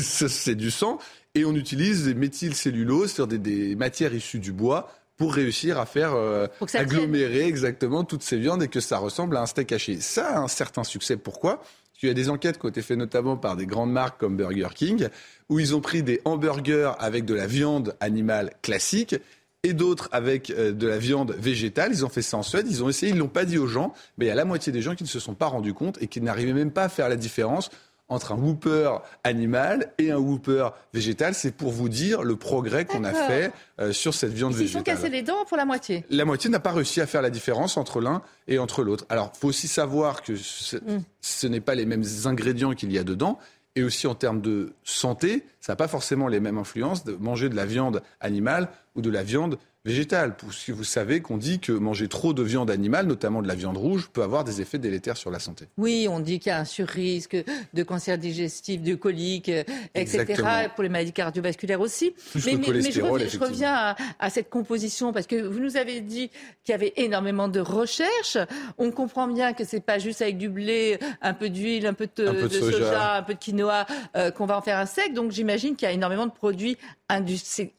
c'est 0.00 0.54
du 0.54 0.70
sang. 0.70 0.98
Et 1.34 1.44
on 1.44 1.54
utilise 1.54 2.04
des 2.04 2.14
méthylcelluloses, 2.14 3.12
c'est-à-dire 3.12 3.38
des, 3.38 3.76
matières 3.76 4.14
issues 4.14 4.38
du 4.38 4.52
bois, 4.52 4.90
pour 5.16 5.34
réussir 5.34 5.78
à 5.78 5.86
faire 5.86 6.14
euh, 6.14 6.46
agglomérer 6.74 7.44
exactement 7.44 8.04
toutes 8.04 8.22
ces 8.22 8.38
viandes 8.38 8.62
et 8.62 8.68
que 8.68 8.80
ça 8.80 8.98
ressemble 8.98 9.36
à 9.36 9.42
un 9.42 9.46
steak 9.46 9.72
haché. 9.72 10.00
Ça 10.00 10.36
a 10.36 10.38
un 10.38 10.48
certain 10.48 10.84
succès. 10.84 11.16
Pourquoi? 11.16 11.58
Parce 11.58 12.00
qu'il 12.00 12.08
y 12.08 12.12
a 12.12 12.14
des 12.14 12.30
enquêtes 12.30 12.58
qui 12.58 12.66
ont 12.66 12.68
été 12.68 12.80
faites 12.80 12.96
notamment 12.96 13.36
par 13.36 13.56
des 13.56 13.66
grandes 13.66 13.92
marques 13.92 14.18
comme 14.18 14.36
Burger 14.36 14.68
King, 14.74 15.08
où 15.48 15.58
ils 15.58 15.74
ont 15.74 15.80
pris 15.80 16.04
des 16.04 16.20
hamburgers 16.24 16.92
avec 16.98 17.24
de 17.24 17.34
la 17.34 17.46
viande 17.46 17.96
animale 18.00 18.52
classique 18.62 19.16
et 19.64 19.72
d'autres 19.72 20.08
avec 20.12 20.50
euh, 20.50 20.72
de 20.72 20.86
la 20.86 20.98
viande 20.98 21.34
végétale. 21.38 21.90
Ils 21.92 22.04
ont 22.04 22.08
fait 22.08 22.22
ça 22.22 22.36
en 22.36 22.42
Suède, 22.42 22.66
ils 22.68 22.82
ont 22.84 22.88
essayé, 22.88 23.12
ils 23.12 23.18
l'ont 23.18 23.28
pas 23.28 23.44
dit 23.44 23.58
aux 23.58 23.66
gens, 23.66 23.92
mais 24.16 24.26
il 24.26 24.28
y 24.28 24.32
a 24.32 24.34
la 24.34 24.44
moitié 24.44 24.72
des 24.72 24.82
gens 24.82 24.94
qui 24.94 25.02
ne 25.02 25.08
se 25.08 25.20
sont 25.20 25.34
pas 25.34 25.46
rendus 25.46 25.74
compte 25.74 26.00
et 26.00 26.06
qui 26.06 26.20
n'arrivaient 26.20 26.52
même 26.52 26.70
pas 26.70 26.84
à 26.84 26.88
faire 26.88 27.08
la 27.08 27.16
différence 27.16 27.70
entre 28.10 28.32
un 28.32 28.36
whooper 28.36 28.98
animal 29.22 29.92
et 29.98 30.10
un 30.10 30.16
whooper 30.16 30.70
végétal. 30.94 31.34
C'est 31.34 31.50
pour 31.50 31.70
vous 31.70 31.88
dire 31.88 32.22
le 32.22 32.36
progrès 32.36 32.86
qu'on 32.86 33.04
a 33.04 33.12
fait 33.12 33.52
euh, 33.80 33.92
sur 33.92 34.14
cette 34.14 34.32
viande 34.32 34.54
végétale. 34.54 34.82
Ils 34.86 34.90
sont 34.90 35.02
cassés 35.02 35.10
les 35.10 35.22
dents 35.22 35.44
pour 35.46 35.56
la 35.56 35.66
moitié. 35.66 36.04
La 36.08 36.24
moitié 36.24 36.48
n'a 36.48 36.60
pas 36.60 36.72
réussi 36.72 37.00
à 37.00 37.06
faire 37.06 37.20
la 37.20 37.30
différence 37.30 37.76
entre 37.76 38.00
l'un 38.00 38.22
et 38.46 38.58
entre 38.58 38.82
l'autre. 38.82 39.04
Alors, 39.10 39.30
il 39.34 39.38
faut 39.38 39.48
aussi 39.48 39.68
savoir 39.68 40.22
que 40.22 40.36
ce, 40.36 40.76
mm. 40.76 41.02
ce 41.20 41.46
n'est 41.46 41.60
pas 41.60 41.74
les 41.74 41.84
mêmes 41.84 42.04
ingrédients 42.24 42.72
qu'il 42.72 42.92
y 42.92 42.98
a 42.98 43.04
dedans 43.04 43.38
et 43.78 43.84
aussi 43.84 44.06
en 44.08 44.14
termes 44.14 44.40
de 44.40 44.72
santé, 44.82 45.44
ça 45.60 45.72
n'a 45.72 45.76
pas 45.76 45.86
forcément 45.86 46.26
les 46.26 46.40
mêmes 46.40 46.58
influences 46.58 47.04
de 47.04 47.12
manger 47.12 47.48
de 47.48 47.54
la 47.54 47.64
viande 47.64 48.02
animale 48.20 48.68
ou 48.98 49.00
de 49.00 49.10
la 49.10 49.22
viande 49.22 49.58
végétale. 49.88 50.36
Parce 50.36 50.64
que 50.64 50.72
vous 50.72 50.84
savez 50.84 51.20
qu'on 51.20 51.38
dit 51.38 51.58
que 51.58 51.72
manger 51.72 52.08
trop 52.08 52.32
de 52.32 52.42
viande 52.42 52.70
animale, 52.70 53.06
notamment 53.06 53.42
de 53.42 53.48
la 53.48 53.54
viande 53.54 53.76
rouge, 53.76 54.10
peut 54.12 54.22
avoir 54.22 54.44
des 54.44 54.60
effets 54.60 54.78
délétères 54.78 55.16
sur 55.16 55.30
la 55.30 55.38
santé. 55.38 55.66
Oui, 55.76 56.06
on 56.10 56.20
dit 56.20 56.38
qu'il 56.38 56.50
y 56.50 56.52
a 56.52 56.58
un 56.58 56.64
surrisque 56.64 57.36
de 57.74 57.82
cancer 57.82 58.18
digestif, 58.18 58.82
de 58.82 58.94
colique, 58.94 59.48
euh, 59.48 59.64
etc. 59.94 60.42
Pour 60.74 60.82
les 60.82 60.88
maladies 60.88 61.12
cardiovasculaires 61.12 61.80
aussi. 61.80 62.14
mais, 62.34 62.40
je 62.90 63.38
reviens, 63.38 63.96
à, 64.18 64.30
cette 64.30 64.50
composition 64.50 65.12
parce 65.12 65.26
que 65.26 65.36
vous 65.36 65.60
nous 65.60 65.76
avez 65.76 66.00
dit 66.00 66.30
qu'il 66.64 66.72
y 66.72 66.74
avait 66.74 66.92
énormément 66.96 67.48
de 67.48 67.60
recherches. 67.60 68.38
On 68.76 68.90
comprend 68.90 69.26
bien 69.26 69.54
que 69.54 69.64
c'est 69.64 69.80
pas 69.80 69.98
juste 69.98 70.20
avec 70.22 70.36
du 70.36 70.48
blé, 70.48 70.98
un 71.22 71.32
peu 71.32 71.48
d'huile, 71.48 71.86
un 71.86 71.94
peu 71.94 72.08
de, 72.14 72.48
soja. 72.48 73.16
un 73.16 73.22
peu 73.22 73.34
de 73.34 73.38
quinoa 73.38 73.86
euh, 74.16 74.30
qu'on 74.30 74.46
va 74.46 74.58
en 74.58 74.62
faire 74.62 74.78
un 74.78 74.86
sec. 74.86 75.14
Donc 75.14 75.32
j'imagine 75.32 75.76
qu'il 75.76 75.86
y 75.86 75.90
a 75.90 75.94
énormément 75.94 76.26
de 76.26 76.32
produits 76.32 76.76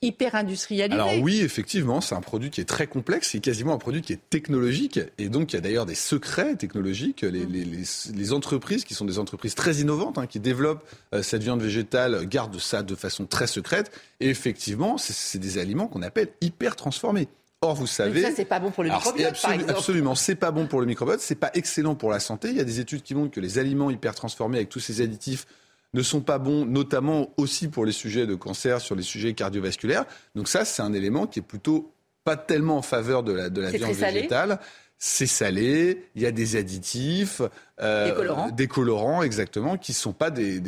hyper 0.01 0.35
industrialisés. 0.35 0.99
Alors 0.99 1.13
oui, 1.21 1.41
effectivement 1.41 1.98
c'est 2.01 2.15
un 2.15 2.21
produit 2.21 2.49
qui 2.49 2.61
est 2.61 2.65
très 2.65 2.87
complexe, 2.87 3.29
c'est 3.31 3.39
quasiment 3.39 3.73
un 3.73 3.77
produit 3.77 4.01
qui 4.01 4.13
est 4.13 4.29
technologique. 4.29 4.99
Et 5.17 5.29
donc, 5.29 5.53
il 5.53 5.55
y 5.55 5.59
a 5.59 5.61
d'ailleurs 5.61 5.85
des 5.85 5.95
secrets 5.95 6.55
technologiques. 6.55 7.21
Les, 7.21 7.45
les, 7.45 8.33
entreprises, 8.33 8.85
qui 8.85 8.93
sont 8.93 9.05
des 9.05 9.19
entreprises 9.19 9.55
très 9.55 9.75
innovantes, 9.77 10.17
hein, 10.17 10.27
qui 10.27 10.39
développent 10.39 10.83
euh, 11.13 11.23
cette 11.23 11.43
viande 11.43 11.61
végétale, 11.61 12.25
gardent 12.27 12.59
ça 12.59 12.83
de 12.83 12.95
façon 12.95 13.25
très 13.25 13.47
secrète. 13.47 13.91
Et 14.19 14.29
effectivement, 14.29 14.97
c'est 14.97 15.39
des 15.39 15.57
aliments 15.57 15.87
qu'on 15.87 16.01
appelle 16.01 16.29
hyper 16.41 16.75
transformés. 16.75 17.27
Or, 17.61 17.75
vous 17.75 17.87
savez. 17.87 18.21
ça, 18.21 18.29
c'est 18.33 18.45
pas 18.45 18.59
bon 18.59 18.71
pour 18.71 18.83
le 18.83 18.89
microbiote, 18.89 19.41
par 19.41 19.51
exemple. 19.51 19.71
Absolument, 19.71 20.15
c'est 20.15 20.35
pas 20.35 20.51
bon 20.51 20.65
pour 20.65 20.79
le 20.79 20.85
microbiote, 20.85 21.19
c'est 21.19 21.35
pas 21.35 21.51
excellent 21.53 21.93
pour 21.93 22.09
la 22.09 22.21
santé. 22.21 22.49
Il 22.49 22.55
y 22.55 22.61
a 22.61 22.63
des 22.63 22.79
études 22.79 23.03
qui 23.03 23.15
montrent 23.15 23.31
que 23.31 23.41
les 23.41 23.57
aliments 23.57 23.89
hyper 23.89 24.15
transformés 24.15 24.57
avec 24.57 24.69
tous 24.69 24.79
ces 24.79 25.01
additifs 25.01 25.45
ne 25.93 26.03
sont 26.03 26.21
pas 26.21 26.37
bons, 26.37 26.65
notamment 26.65 27.33
aussi 27.37 27.67
pour 27.67 27.85
les 27.85 27.91
sujets 27.91 28.27
de 28.27 28.35
cancer, 28.35 28.81
sur 28.81 28.95
les 28.95 29.03
sujets 29.03 29.33
cardiovasculaires. 29.33 30.05
Donc 30.35 30.47
ça, 30.47 30.65
c'est 30.65 30.81
un 30.81 30.93
élément 30.93 31.27
qui 31.27 31.39
est 31.39 31.43
plutôt 31.43 31.93
pas 32.23 32.37
tellement 32.37 32.77
en 32.77 32.81
faveur 32.81 33.23
de 33.23 33.31
la, 33.31 33.49
de 33.49 33.61
la 33.61 33.71
viande 33.71 33.93
végétale. 33.93 34.59
C'est 35.01 35.27
salé, 35.27 36.09
il 36.15 36.21
y 36.21 36.25
a 36.25 36.31
des 36.31 36.57
additifs, 36.57 37.41
euh, 37.81 38.49
des, 38.51 38.67
colorants. 38.67 39.23
exactement, 39.23 39.77
qui 39.77 39.93
ne 39.93 39.95
sont 39.95 40.11
pas 40.11 40.29
des, 40.29 40.61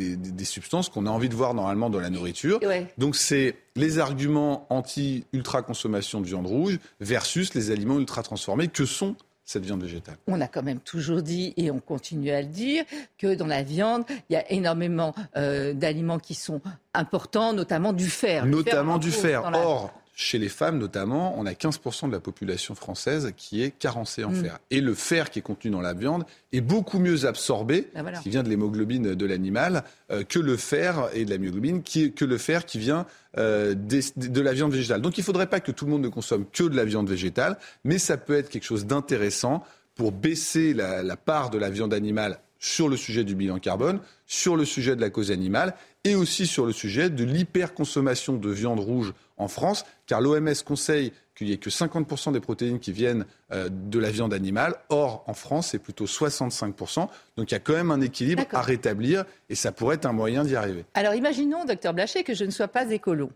substances 0.44 0.88
qu'on 0.88 1.04
a 1.04 1.10
envie 1.10 1.28
de 1.28 1.34
voir 1.34 1.52
normalement 1.52 1.90
dans 1.90 2.00
la 2.00 2.08
nourriture. 2.08 2.58
Donc 2.96 3.14
c'est 3.14 3.56
les 3.76 3.98
arguments 3.98 4.66
anti-ultra 4.70 5.60
consommation 5.60 6.22
de 6.22 6.26
viande 6.26 6.46
rouge 6.46 6.78
versus 6.98 7.52
les 7.52 7.70
aliments 7.70 7.98
ultra 7.98 8.22
transformés 8.22 8.68
que 8.68 8.86
sont 8.86 9.16
cette 9.44 9.64
viande 9.64 9.82
végétale. 9.82 10.16
On 10.26 10.40
a 10.40 10.48
quand 10.48 10.62
même 10.62 10.80
toujours 10.80 11.22
dit, 11.22 11.52
et 11.56 11.70
on 11.70 11.80
continue 11.80 12.30
à 12.30 12.42
le 12.42 12.48
dire, 12.48 12.84
que 13.18 13.34
dans 13.34 13.46
la 13.46 13.62
viande, 13.62 14.04
il 14.28 14.34
y 14.34 14.36
a 14.36 14.50
énormément 14.52 15.14
euh, 15.36 15.74
d'aliments 15.74 16.18
qui 16.18 16.34
sont 16.34 16.60
importants, 16.94 17.52
notamment 17.52 17.92
du 17.92 18.08
fer. 18.08 18.46
Notamment 18.46 18.98
du 18.98 19.10
fer. 19.10 19.42
Or, 19.54 19.92
chez 20.14 20.38
les 20.38 20.48
femmes 20.48 20.78
notamment, 20.78 21.34
on 21.38 21.46
a 21.46 21.52
15% 21.52 22.08
de 22.08 22.12
la 22.12 22.20
population 22.20 22.74
française 22.74 23.32
qui 23.36 23.62
est 23.62 23.70
carencée 23.70 24.24
en 24.24 24.30
mm. 24.30 24.42
fer. 24.42 24.58
Et 24.70 24.80
le 24.80 24.94
fer 24.94 25.30
qui 25.30 25.38
est 25.38 25.42
contenu 25.42 25.70
dans 25.70 25.80
la 25.80 25.94
viande 25.94 26.24
est 26.52 26.60
beaucoup 26.60 26.98
mieux 26.98 27.24
absorbé, 27.24 27.88
ben 27.94 28.12
qui 28.22 28.28
vient 28.28 28.42
de 28.42 28.48
l'hémoglobine 28.48 29.14
de 29.14 29.26
l'animal, 29.26 29.84
euh, 30.10 30.22
que 30.22 30.38
le 30.38 30.56
fer 30.56 31.08
et 31.14 31.24
de 31.24 31.30
la 31.30 31.38
myoglobine, 31.38 31.82
que 31.82 32.24
le 32.24 32.38
fer 32.38 32.66
qui 32.66 32.78
vient 32.78 33.06
euh, 33.38 33.74
de 33.74 34.40
la 34.40 34.52
viande 34.52 34.72
végétale. 34.72 35.00
Donc 35.00 35.16
il 35.16 35.22
ne 35.22 35.24
faudrait 35.24 35.48
pas 35.48 35.60
que 35.60 35.72
tout 35.72 35.86
le 35.86 35.92
monde 35.92 36.02
ne 36.02 36.08
consomme 36.08 36.44
que 36.52 36.64
de 36.64 36.76
la 36.76 36.84
viande 36.84 37.08
végétale, 37.08 37.58
mais 37.84 37.98
ça 37.98 38.16
peut 38.16 38.36
être 38.36 38.50
quelque 38.50 38.64
chose 38.64 38.86
d'intéressant 38.86 39.64
pour 39.94 40.12
baisser 40.12 40.74
la 40.74 41.16
part 41.16 41.50
de 41.50 41.58
la 41.58 41.68
viande 41.68 41.92
animale 41.92 42.38
sur 42.62 42.88
le 42.88 42.96
sujet 42.96 43.24
du 43.24 43.34
bilan 43.34 43.58
carbone, 43.58 43.98
sur 44.24 44.56
le 44.56 44.64
sujet 44.64 44.94
de 44.94 45.00
la 45.00 45.10
cause 45.10 45.32
animale 45.32 45.74
et 46.04 46.14
aussi 46.14 46.46
sur 46.46 46.64
le 46.64 46.72
sujet 46.72 47.10
de 47.10 47.24
l'hyperconsommation 47.24 48.36
de 48.36 48.50
viande 48.50 48.78
rouge 48.78 49.12
en 49.42 49.48
France, 49.48 49.84
car 50.06 50.20
l'OMS 50.20 50.54
conseille 50.64 51.12
qu'il 51.34 51.46
n'y 51.46 51.52
ait 51.54 51.58
que 51.58 51.70
50% 51.70 52.32
des 52.32 52.40
protéines 52.40 52.78
qui 52.78 52.92
viennent 52.92 53.24
euh, 53.52 53.68
de 53.70 53.98
la 53.98 54.10
viande 54.10 54.34
animale. 54.34 54.74
Or, 54.90 55.24
en 55.26 55.34
France, 55.34 55.68
c'est 55.68 55.78
plutôt 55.78 56.06
65%. 56.06 57.08
Donc 57.36 57.50
il 57.50 57.52
y 57.52 57.56
a 57.56 57.60
quand 57.60 57.72
même 57.72 57.90
un 57.90 58.00
équilibre 58.00 58.42
à 58.52 58.62
rétablir 58.62 59.24
et 59.48 59.54
ça 59.54 59.72
pourrait 59.72 59.96
être 59.96 60.06
un 60.06 60.12
moyen 60.12 60.44
d'y 60.44 60.56
arriver. 60.56 60.84
Alors 60.94 61.14
imaginons, 61.14 61.64
docteur 61.64 61.94
Blaché, 61.94 62.22
que 62.24 62.34
je 62.34 62.44
ne 62.44 62.50
sois 62.50 62.68
pas 62.68 62.90
écolo. 62.90 63.30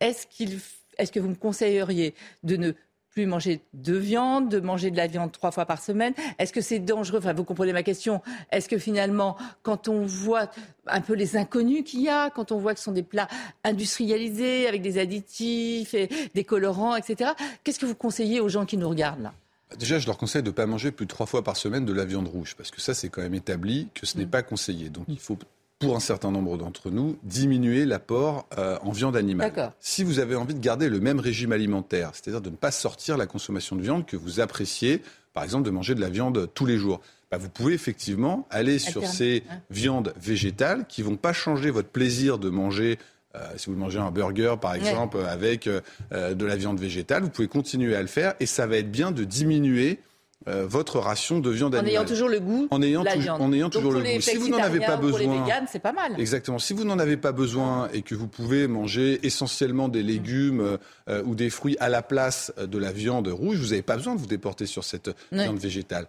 Est-ce 0.00 0.26
qu'il 0.26 0.60
est-ce 0.98 1.12
que 1.12 1.20
vous 1.20 1.30
me 1.30 1.34
conseilleriez 1.34 2.14
de 2.42 2.56
ne 2.56 2.72
plus 3.10 3.26
manger 3.26 3.60
de 3.74 3.96
viande, 3.96 4.48
de 4.48 4.60
manger 4.60 4.90
de 4.90 4.96
la 4.96 5.06
viande 5.06 5.32
trois 5.32 5.50
fois 5.50 5.66
par 5.66 5.82
semaine. 5.82 6.14
Est-ce 6.38 6.52
que 6.52 6.60
c'est 6.60 6.78
dangereux? 6.78 7.18
Enfin, 7.18 7.32
vous 7.32 7.44
comprenez 7.44 7.72
ma 7.72 7.82
question. 7.82 8.22
Est-ce 8.52 8.68
que 8.68 8.78
finalement, 8.78 9.36
quand 9.62 9.88
on 9.88 10.06
voit 10.06 10.50
un 10.86 11.00
peu 11.00 11.14
les 11.14 11.36
inconnus 11.36 11.84
qu'il 11.84 12.00
y 12.02 12.08
a, 12.08 12.30
quand 12.30 12.52
on 12.52 12.58
voit 12.58 12.72
que 12.72 12.78
ce 12.78 12.84
sont 12.84 12.92
des 12.92 13.02
plats 13.02 13.28
industrialisés 13.64 14.66
avec 14.66 14.82
des 14.82 14.98
additifs, 14.98 15.94
et 15.94 16.08
des 16.34 16.44
colorants, 16.44 16.96
etc., 16.96 17.32
qu'est-ce 17.64 17.78
que 17.78 17.86
vous 17.86 17.94
conseillez 17.94 18.40
aux 18.40 18.48
gens 18.48 18.66
qui 18.66 18.76
nous 18.76 18.88
regardent 18.88 19.22
là? 19.22 19.32
Déjà, 19.78 19.98
je 19.98 20.06
leur 20.06 20.18
conseille 20.18 20.42
de 20.42 20.48
ne 20.48 20.54
pas 20.54 20.66
manger 20.66 20.90
plus 20.90 21.06
de 21.06 21.10
trois 21.10 21.26
fois 21.26 21.44
par 21.44 21.56
semaine 21.56 21.84
de 21.84 21.92
la 21.92 22.04
viande 22.04 22.26
rouge, 22.26 22.54
parce 22.56 22.70
que 22.70 22.80
ça, 22.80 22.92
c'est 22.92 23.08
quand 23.08 23.22
même 23.22 23.34
établi 23.34 23.88
que 23.94 24.04
ce 24.04 24.18
n'est 24.18 24.24
mm. 24.24 24.30
pas 24.30 24.42
conseillé. 24.42 24.88
Donc, 24.88 25.04
il 25.08 25.18
faut 25.18 25.38
pour 25.80 25.96
un 25.96 26.00
certain 26.00 26.30
nombre 26.30 26.58
d'entre 26.58 26.90
nous, 26.90 27.16
diminuer 27.22 27.86
l'apport 27.86 28.46
euh, 28.58 28.78
en 28.82 28.92
viande 28.92 29.16
animale. 29.16 29.72
Si 29.80 30.04
vous 30.04 30.18
avez 30.18 30.36
envie 30.36 30.52
de 30.54 30.60
garder 30.60 30.90
le 30.90 31.00
même 31.00 31.18
régime 31.18 31.52
alimentaire, 31.52 32.10
c'est-à-dire 32.12 32.42
de 32.42 32.50
ne 32.50 32.54
pas 32.54 32.70
sortir 32.70 33.16
la 33.16 33.26
consommation 33.26 33.76
de 33.76 33.80
viande 33.80 34.04
que 34.04 34.18
vous 34.18 34.40
appréciez, 34.40 35.02
par 35.32 35.42
exemple 35.42 35.64
de 35.64 35.70
manger 35.70 35.94
de 35.94 36.00
la 36.02 36.10
viande 36.10 36.50
tous 36.52 36.66
les 36.66 36.76
jours, 36.76 37.00
bah, 37.30 37.38
vous 37.38 37.48
pouvez 37.48 37.72
effectivement 37.72 38.46
aller 38.50 38.78
sur 38.78 39.06
ces 39.06 39.42
viandes 39.70 40.12
végétales 40.20 40.84
qui 40.86 41.00
vont 41.00 41.16
pas 41.16 41.32
changer 41.32 41.70
votre 41.70 41.88
plaisir 41.88 42.38
de 42.38 42.50
manger 42.50 42.98
euh, 43.34 43.38
si 43.56 43.70
vous 43.70 43.76
mangez 43.76 44.00
un 44.00 44.10
burger, 44.10 44.56
par 44.60 44.74
exemple, 44.74 45.18
avec 45.28 45.66
euh, 45.66 45.80
de 46.10 46.44
la 46.44 46.56
viande 46.56 46.80
végétale, 46.80 47.22
vous 47.22 47.30
pouvez 47.30 47.48
continuer 47.48 47.94
à 47.94 48.02
le 48.02 48.08
faire 48.08 48.34
et 48.40 48.46
ça 48.46 48.66
va 48.66 48.76
être 48.76 48.90
bien 48.90 49.12
de 49.12 49.24
diminuer 49.24 50.00
euh, 50.48 50.66
votre 50.66 50.98
ration 50.98 51.38
de 51.38 51.50
viande 51.50 51.74
animale. 51.74 51.90
En 51.90 51.94
ayant 51.94 52.08
toujours 52.08 52.28
le 52.28 52.40
goût 52.40 52.66
en 52.70 52.80
ayant 52.80 53.02
la 53.02 53.16
viande. 53.16 53.42
En 53.42 53.52
ayant 53.52 53.68
toujours 53.68 53.92
le 53.92 54.00
goût. 54.00 54.20
Si 54.20 54.36
vous 54.36 54.48
n'en 54.48 54.58
avez 54.58 54.80
pas 54.80 54.96
besoin, 54.96 55.46
c'est 55.70 55.80
pas 55.80 55.92
mal. 55.92 56.18
Exactement. 56.18 56.58
Si 56.58 56.72
vous 56.72 56.84
n'en 56.84 56.98
avez 56.98 57.16
pas 57.16 57.32
besoin 57.32 57.88
et 57.92 58.02
que 58.02 58.14
vous 58.14 58.28
pouvez 58.28 58.66
manger 58.66 59.20
essentiellement 59.26 59.88
des 59.88 60.02
légumes 60.02 60.78
euh, 61.08 61.22
ou 61.24 61.34
des 61.34 61.50
fruits 61.50 61.76
à 61.80 61.88
la 61.88 62.02
place 62.02 62.52
de 62.58 62.78
la 62.78 62.92
viande 62.92 63.28
rouge, 63.28 63.58
vous 63.58 63.68
n'avez 63.68 63.82
pas 63.82 63.96
besoin 63.96 64.14
de 64.14 64.20
vous 64.20 64.26
déporter 64.26 64.66
sur 64.66 64.84
cette 64.84 65.10
viande 65.30 65.58
végétale. 65.58 66.06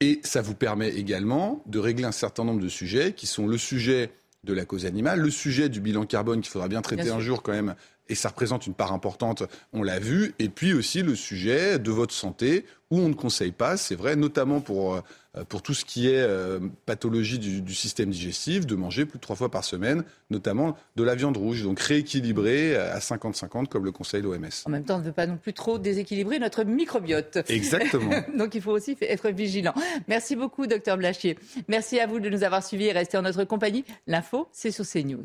Et 0.00 0.20
ça 0.24 0.42
vous 0.42 0.54
permet 0.54 0.88
également 0.88 1.62
de 1.66 1.78
régler 1.78 2.04
un 2.04 2.12
certain 2.12 2.44
nombre 2.44 2.60
de 2.60 2.68
sujets 2.68 3.12
qui 3.12 3.26
sont 3.26 3.46
le 3.46 3.56
sujet 3.56 4.10
de 4.44 4.52
la 4.52 4.64
cause 4.64 4.84
animale, 4.84 5.20
le 5.20 5.30
sujet 5.30 5.68
du 5.68 5.80
bilan 5.80 6.04
carbone 6.04 6.40
qu'il 6.40 6.50
faudra 6.50 6.68
bien 6.68 6.82
traiter 6.82 7.10
un 7.10 7.20
jour 7.20 7.42
quand 7.42 7.52
même 7.52 7.76
et 8.12 8.14
ça 8.14 8.28
représente 8.28 8.66
une 8.66 8.74
part 8.74 8.92
importante, 8.92 9.42
on 9.72 9.82
l'a 9.82 9.98
vu, 9.98 10.34
et 10.38 10.50
puis 10.50 10.74
aussi 10.74 11.02
le 11.02 11.14
sujet 11.14 11.78
de 11.78 11.90
votre 11.90 12.12
santé, 12.12 12.66
où 12.90 12.98
on 12.98 13.08
ne 13.08 13.14
conseille 13.14 13.52
pas, 13.52 13.78
c'est 13.78 13.94
vrai, 13.94 14.16
notamment 14.16 14.60
pour, 14.60 14.96
euh, 14.96 15.44
pour 15.48 15.62
tout 15.62 15.72
ce 15.72 15.86
qui 15.86 16.08
est 16.08 16.20
euh, 16.20 16.60
pathologie 16.84 17.38
du, 17.38 17.74
système 17.74 18.10
digestif, 18.10 18.66
de 18.66 18.74
manger 18.74 19.06
plus 19.06 19.16
de 19.16 19.22
trois 19.22 19.34
fois 19.34 19.50
par 19.50 19.64
semaine, 19.64 20.04
notamment 20.28 20.76
de 20.96 21.02
la 21.02 21.14
viande 21.14 21.38
rouge, 21.38 21.62
donc 21.62 21.80
rééquilibrer 21.80 22.76
à 22.76 22.98
50-50 22.98 23.68
comme 23.68 23.86
le 23.86 23.92
conseille 23.92 24.20
l'OMS. 24.20 24.44
En 24.66 24.70
même 24.70 24.84
temps, 24.84 24.96
on 24.96 24.98
ne 24.98 25.04
veut 25.04 25.12
pas 25.12 25.26
non 25.26 25.38
plus 25.38 25.54
trop 25.54 25.78
déséquilibrer 25.78 26.38
notre 26.38 26.64
microbiote. 26.64 27.38
Exactement. 27.48 28.12
donc 28.36 28.54
il 28.54 28.60
faut 28.60 28.72
aussi 28.72 28.94
être 29.00 29.30
vigilant. 29.30 29.72
Merci 30.06 30.36
beaucoup, 30.36 30.66
docteur 30.66 30.98
Blachier. 30.98 31.38
Merci 31.66 31.98
à 31.98 32.06
vous 32.06 32.20
de 32.20 32.28
nous 32.28 32.44
avoir 32.44 32.62
suivis 32.62 32.88
et 32.88 32.92
rester 32.92 33.16
en 33.16 33.22
notre 33.22 33.44
compagnie. 33.44 33.86
L'info, 34.06 34.48
c'est 34.52 34.70
sur 34.70 34.86
CNews. 34.86 35.24